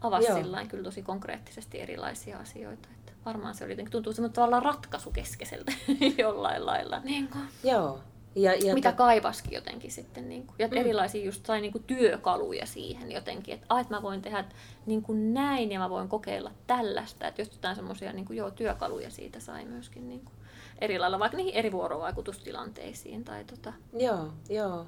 avasi 0.00 0.32
sillä 0.32 0.64
kyllä 0.66 0.84
tosi 0.84 1.02
konkreettisesti 1.02 1.80
erilaisia 1.80 2.38
asioita. 2.38 2.88
Että 2.94 3.12
varmaan 3.26 3.54
se 3.54 3.64
oli 3.64 3.72
jotenkin, 3.72 3.92
tuntuu 3.92 4.12
semmoinen 4.12 4.34
tavallaan 4.34 4.62
ratkaisukeskeiseltä 4.62 5.72
jollain 6.18 6.66
lailla. 6.66 7.00
Niin 7.04 7.28
kuin. 7.28 7.44
Joo. 7.64 8.00
Ja, 8.42 8.54
ja 8.54 8.74
mitä 8.74 8.90
ta- 8.92 8.96
kaivaskin 8.96 9.52
jotenkin 9.52 9.92
sitten. 9.92 10.28
Niin 10.28 10.46
kuin, 10.46 10.56
ja 10.58 10.68
mm. 10.68 10.76
erilaisia 10.76 11.24
just 11.24 11.46
sai 11.46 11.60
niin 11.60 11.72
kuin 11.72 11.84
työkaluja 11.84 12.66
siihen 12.66 13.12
jotenkin, 13.12 13.54
että, 13.54 13.66
ah, 13.68 13.80
että 13.80 13.94
mä 13.94 14.02
voin 14.02 14.22
tehdä 14.22 14.44
niin 14.86 15.02
kuin 15.02 15.34
näin 15.34 15.72
ja 15.72 15.78
mä 15.78 15.90
voin 15.90 16.08
kokeilla 16.08 16.52
tällaista. 16.66 17.28
Että 17.28 17.42
just 17.42 17.52
jotain 17.52 17.76
semmoisia 17.76 18.12
niin 18.12 18.26
joo, 18.30 18.50
työkaluja 18.50 19.10
siitä 19.10 19.40
sai 19.40 19.64
myöskin 19.64 20.08
niin 20.08 20.20
kuin 20.24 20.34
eri 20.78 20.98
lailla, 20.98 21.18
vaikka 21.18 21.36
niihin 21.36 21.54
eri 21.54 21.72
vuorovaikutustilanteisiin. 21.72 23.24
Tai 23.24 23.44
tota. 23.44 23.72
Joo, 23.92 24.28
joo. 24.48 24.86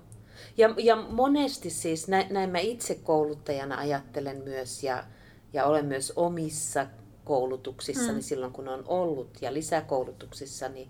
Ja, 0.57 0.75
ja 0.79 0.97
monesti 0.97 1.71
siis, 1.71 2.09
näin, 2.09 2.27
näin 2.31 2.51
mä 2.51 2.59
itse 2.59 2.95
kouluttajana 2.95 3.79
ajattelen 3.79 4.43
myös 4.45 4.83
ja, 4.83 5.05
ja 5.53 5.65
olen 5.65 5.87
myös 5.87 6.13
omissa 6.17 6.87
koulutuksissani 7.25 8.13
hmm. 8.13 8.21
silloin, 8.21 8.53
kun 8.53 8.69
on 8.69 8.85
ollut 8.87 9.39
ja 9.41 9.55
lisäkoulutuksissa, 9.55 10.69
niin, 10.69 10.89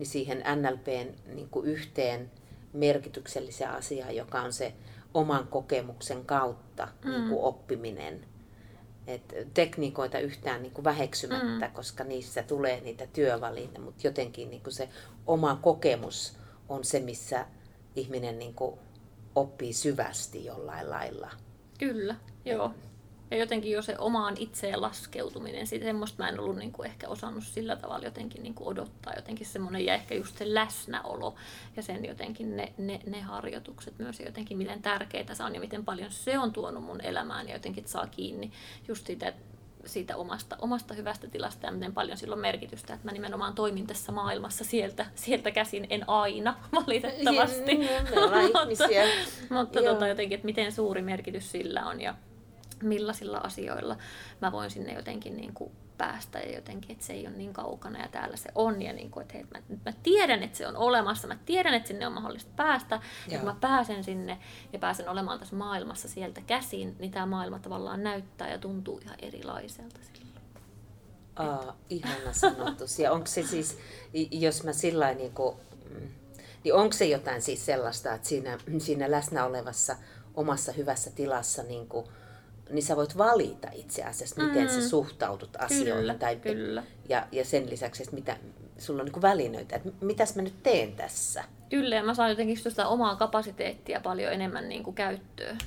niin 0.00 0.06
siihen 0.06 0.44
NLPn 0.56 1.34
niin 1.34 1.48
kuin 1.48 1.66
yhteen 1.66 2.30
merkitykselliseen 2.72 3.70
asiaan, 3.70 4.16
joka 4.16 4.42
on 4.42 4.52
se 4.52 4.72
oman 5.14 5.46
kokemuksen 5.46 6.24
kautta 6.24 6.88
hmm. 7.02 7.10
niin 7.10 7.28
kuin 7.28 7.42
oppiminen. 7.42 8.26
Et 9.06 9.34
tekniikoita 9.54 10.18
yhtään 10.18 10.62
niin 10.62 10.72
kuin 10.72 10.84
väheksymättä, 10.84 11.66
hmm. 11.66 11.74
koska 11.74 12.04
niissä 12.04 12.42
tulee 12.42 12.80
niitä 12.80 13.06
työvalinta, 13.06 13.80
mutta 13.80 14.06
jotenkin 14.06 14.50
niin 14.50 14.62
kuin 14.62 14.74
se 14.74 14.88
oma 15.26 15.58
kokemus 15.62 16.36
on 16.68 16.84
se, 16.84 17.00
missä 17.00 17.46
ihminen 17.96 18.38
niin 18.38 18.54
kuin 18.54 18.78
oppii 19.34 19.72
syvästi 19.72 20.44
jollain 20.44 20.90
lailla. 20.90 21.30
Kyllä, 21.78 22.16
joo. 22.44 22.74
Ja 23.30 23.36
jotenkin 23.36 23.72
jo 23.72 23.82
se 23.82 23.94
omaan 23.98 24.36
itseen 24.38 24.82
laskeutuminen, 24.82 25.66
siitä 25.66 25.84
semmoista 25.84 26.22
mä 26.22 26.28
en 26.28 26.40
ollut 26.40 26.56
niin 26.56 26.72
kuin 26.72 26.86
ehkä 26.86 27.08
osannut 27.08 27.44
sillä 27.44 27.76
tavalla 27.76 28.04
jotenkin 28.04 28.42
niin 28.42 28.54
kuin 28.54 28.68
odottaa. 28.68 29.12
Jotenkin 29.16 29.46
semmoinen 29.46 29.86
ja 29.86 29.94
ehkä 29.94 30.14
just 30.14 30.38
se 30.38 30.54
läsnäolo 30.54 31.34
ja 31.76 31.82
sen 31.82 32.04
jotenkin 32.04 32.56
ne, 32.56 32.72
ne, 32.78 33.00
ne 33.06 33.20
harjoitukset 33.20 33.98
myös 33.98 34.20
ja 34.20 34.26
jotenkin 34.26 34.58
miten 34.58 34.82
tärkeitä 34.82 35.34
se 35.34 35.42
on 35.42 35.54
ja 35.54 35.60
miten 35.60 35.84
paljon 35.84 36.10
se 36.10 36.38
on 36.38 36.52
tuonut 36.52 36.84
mun 36.84 37.00
elämään 37.00 37.48
ja 37.48 37.54
jotenkin 37.54 37.88
saa 37.88 38.06
kiinni 38.06 38.52
just 38.88 39.06
siitä, 39.06 39.32
siitä 39.84 40.16
omasta, 40.16 40.56
omasta 40.60 40.94
hyvästä 40.94 41.28
tilasta 41.28 41.66
ja 41.66 41.72
miten 41.72 41.94
paljon 41.94 42.18
sillä 42.18 42.34
on 42.34 42.40
merkitystä, 42.40 42.94
että 42.94 43.06
mä 43.06 43.12
nimenomaan 43.12 43.54
toimin 43.54 43.86
tässä 43.86 44.12
maailmassa 44.12 44.64
sieltä, 44.64 45.06
sieltä 45.14 45.50
käsin, 45.50 45.86
en 45.90 46.08
aina 46.08 46.54
valitettavasti. 46.86 47.80
Ja, 47.80 48.02
me 48.02 48.44
ihmisiä. 48.60 49.04
mutta, 49.04 49.54
mutta 49.54 49.82
tota, 49.82 50.06
jotenkin, 50.06 50.36
että 50.36 50.46
miten 50.46 50.72
suuri 50.72 51.02
merkitys 51.02 51.52
sillä 51.52 51.86
on 51.86 52.00
ja 52.00 52.14
millaisilla 52.82 53.38
asioilla 53.38 53.96
mä 54.40 54.52
voin 54.52 54.70
sinne 54.70 54.92
jotenkin 54.92 55.36
niin 55.36 55.54
kuin 55.54 55.72
päästä 56.00 56.38
ja 56.38 56.54
jotenkin, 56.54 56.92
että 56.92 57.04
se 57.04 57.12
ei 57.12 57.26
ole 57.26 57.36
niin 57.36 57.52
kaukana 57.52 58.02
ja 58.02 58.08
täällä 58.08 58.36
se 58.36 58.48
on 58.54 58.82
ja 58.82 58.92
niin 58.92 59.10
kuin, 59.10 59.22
että 59.22 59.34
hei, 59.34 59.46
mä, 59.54 59.76
mä 59.84 59.92
tiedän, 60.02 60.42
että 60.42 60.58
se 60.58 60.66
on 60.66 60.76
olemassa, 60.76 61.28
mä 61.28 61.38
tiedän, 61.46 61.74
että 61.74 61.88
sinne 61.88 62.06
on 62.06 62.12
mahdollista 62.12 62.50
päästä 62.56 62.94
Joo. 62.94 63.02
ja 63.28 63.38
kun 63.38 63.48
mä 63.48 63.56
pääsen 63.60 64.04
sinne 64.04 64.38
ja 64.72 64.78
pääsen 64.78 65.08
olemaan 65.08 65.38
tässä 65.38 65.56
maailmassa 65.56 66.08
sieltä 66.08 66.40
käsin, 66.40 66.96
niin 66.98 67.10
tämä 67.10 67.26
maailma 67.26 67.58
tavallaan 67.58 68.02
näyttää 68.02 68.50
ja 68.50 68.58
tuntuu 68.58 68.98
ihan 68.98 69.16
erilaiselta 69.22 69.98
silloin. 70.12 70.30
Aa, 71.36 71.76
ihana 71.90 72.32
sanottu. 72.32 72.84
Ja 72.98 73.12
onko 73.12 73.26
se 73.26 73.42
siis, 73.42 73.78
jos 74.30 74.64
mä 74.64 74.72
sillä 74.72 75.14
niin 75.14 75.32
kuin, 75.32 75.56
mm, 75.90 76.08
niin 76.64 76.74
onko 76.74 76.92
se 76.92 77.04
jotain 77.04 77.42
siis 77.42 77.66
sellaista, 77.66 78.14
että 78.14 78.28
siinä, 78.28 78.58
siinä 78.78 79.10
läsnä 79.10 79.44
olevassa 79.44 79.96
omassa 80.34 80.72
hyvässä 80.72 81.10
tilassa 81.10 81.62
niin 81.62 81.88
kuin, 81.88 82.06
niin 82.70 82.82
sä 82.82 82.96
voit 82.96 83.18
valita 83.18 83.68
itse 83.72 84.04
asiassa, 84.04 84.42
miten 84.42 84.62
mm. 84.62 84.68
sä 84.68 84.88
suhtaudut 84.88 85.56
asioihin. 85.58 85.94
Kyllä, 85.94 86.14
tai, 86.14 86.36
kyllä. 86.36 86.82
Ja, 87.08 87.26
ja 87.32 87.44
sen 87.44 87.70
lisäksi, 87.70 88.02
että 88.02 88.14
mitä, 88.14 88.36
sulla 88.78 89.02
on 89.02 89.08
niin 89.12 89.22
välinöitä, 89.22 89.76
että 89.76 89.88
mitäs 90.00 90.36
mä 90.36 90.42
nyt 90.42 90.62
teen 90.62 90.92
tässä. 90.92 91.44
Kyllä, 91.70 91.96
ja 91.96 92.02
mä 92.02 92.14
saan 92.14 92.30
jotenkin 92.30 92.58
sitä 92.58 92.88
omaa 92.88 93.16
kapasiteettia 93.16 94.00
paljon 94.00 94.32
enemmän 94.32 94.68
niin 94.68 94.82
kuin 94.82 94.94
käyttöön. 94.94 95.58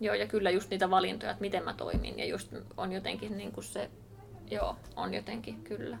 Joo, 0.00 0.14
ja 0.14 0.26
kyllä 0.26 0.50
just 0.50 0.70
niitä 0.70 0.90
valintoja, 0.90 1.30
että 1.30 1.40
miten 1.40 1.64
mä 1.64 1.74
toimin, 1.74 2.18
ja 2.18 2.26
just 2.26 2.52
on 2.76 2.92
jotenkin 2.92 3.36
niin 3.36 3.52
kuin 3.52 3.64
se, 3.64 3.90
joo, 4.50 4.76
on 4.96 5.14
jotenkin 5.14 5.62
kyllä. 5.64 5.98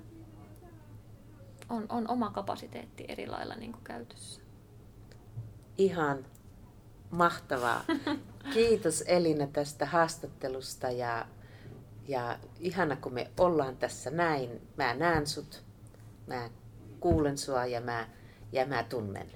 On, 1.68 1.86
on 1.88 2.08
oma 2.08 2.30
kapasiteetti 2.30 3.04
eri 3.08 3.26
lailla 3.26 3.54
niin 3.54 3.72
kuin 3.72 3.84
käytössä. 3.84 4.40
Ihan 5.78 6.24
mahtavaa. 7.12 7.84
Kiitos 8.54 9.04
Elina 9.06 9.46
tästä 9.46 9.86
haastattelusta 9.86 10.90
ja, 10.90 11.26
ja 12.08 12.38
ihana 12.60 12.96
kun 12.96 13.14
me 13.14 13.30
ollaan 13.38 13.76
tässä 13.76 14.10
näin. 14.10 14.68
Mä 14.76 14.94
näen 14.94 15.26
sut, 15.26 15.64
mä 16.26 16.50
kuulen 17.00 17.38
sua 17.38 17.66
ja 17.66 17.80
mä, 17.80 18.08
ja 18.52 18.66
mä 18.66 18.82
tunnen. 18.82 19.26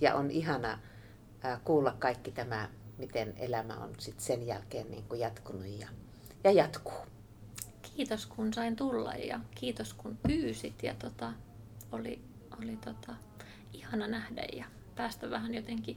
Ja 0.00 0.14
on 0.14 0.30
ihana 0.30 0.78
ää, 1.42 1.60
kuulla 1.64 1.96
kaikki 1.98 2.30
tämä, 2.30 2.68
miten 2.98 3.34
elämä 3.36 3.74
on 3.74 3.90
sit 3.98 4.20
sen 4.20 4.46
jälkeen 4.46 4.90
niin 4.90 5.04
kuin 5.04 5.20
jatkunut 5.20 5.66
ja, 5.66 5.88
ja 6.44 6.50
jatkuu. 6.50 7.06
Kiitos 7.82 8.26
kun 8.26 8.54
sain 8.54 8.76
tulla 8.76 9.14
ja 9.14 9.40
kiitos 9.54 9.94
kun 9.94 10.18
pyysit 10.28 10.82
ja 10.82 10.94
tota, 10.94 11.32
oli, 11.92 12.22
oli 12.60 12.76
tota, 12.76 13.14
ihana 13.72 14.08
nähdä 14.08 14.42
ja 14.52 14.64
päästä 14.96 15.30
vähän 15.30 15.54
jotenkin 15.54 15.96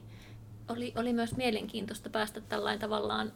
oli, 0.70 0.92
oli 0.96 1.12
myös 1.12 1.36
mielenkiintoista 1.36 2.10
päästä 2.10 2.40
tällainen 2.40 2.80
tavallaan 2.80 3.32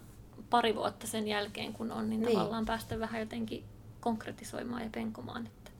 pari 0.51 0.75
vuotta 0.75 1.07
sen 1.07 1.29
jälkeen, 1.29 1.73
kun 1.73 1.93
on, 1.93 2.11
niin, 2.11 2.21
niin. 2.21 2.33
tavallaan 2.33 2.67
päästä 2.67 3.01
vähän 3.01 3.21
jotenkin 3.21 3.65
konkretisoimaan 4.01 4.83
ja 4.83 4.89
penkomaan, 4.93 5.47
että, 5.47 5.71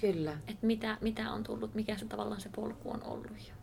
Kyllä. 0.00 0.32
että 0.32 0.66
mitä, 0.66 0.98
mitä 1.00 1.32
on 1.32 1.42
tullut, 1.42 1.74
mikä 1.74 1.96
se 1.96 2.04
tavallaan 2.04 2.40
se 2.40 2.48
polku 2.56 2.90
on 2.90 3.02
ollut. 3.02 3.48
Ja, 3.48 3.54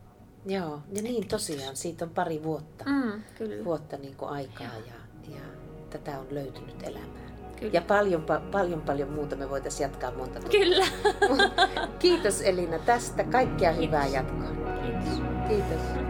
Joo, 0.46 0.82
ja 0.96 1.02
niin 1.02 1.28
tosiaan, 1.28 1.76
siitä 1.76 2.06
on 2.06 2.12
pari 2.12 2.43
vuotta, 2.43 2.86
mm, 2.86 3.24
kyllä. 3.38 3.65
vuotta 3.65 3.98
niin 3.98 4.15
kuin 4.15 4.32
aikaa 4.32 4.74
ja, 4.88 4.93
ja 5.36 5.41
tätä 5.89 6.19
on 6.19 6.28
löytynyt 6.32 6.84
elämään. 6.84 7.34
Kyllä. 7.60 7.74
Ja 7.74 7.82
paljon, 7.82 8.26
paljon, 8.52 8.82
paljon 8.82 9.10
muuta 9.10 9.36
me 9.36 9.50
voitaisiin 9.50 9.86
jatkaa 9.86 10.12
monta 10.12 10.39
tuntia. 10.39 10.60
Kyllä. 10.60 10.86
Kiitos 12.00 12.41
Elina 12.41 12.80
tästä. 12.80 13.24
Kaikkea 13.24 13.74
Kiitos. 13.74 13.88
hyvää 13.88 14.08
jatkoa. 14.08 14.50
Kiitos. 14.82 15.22
Kiitos. 15.48 16.03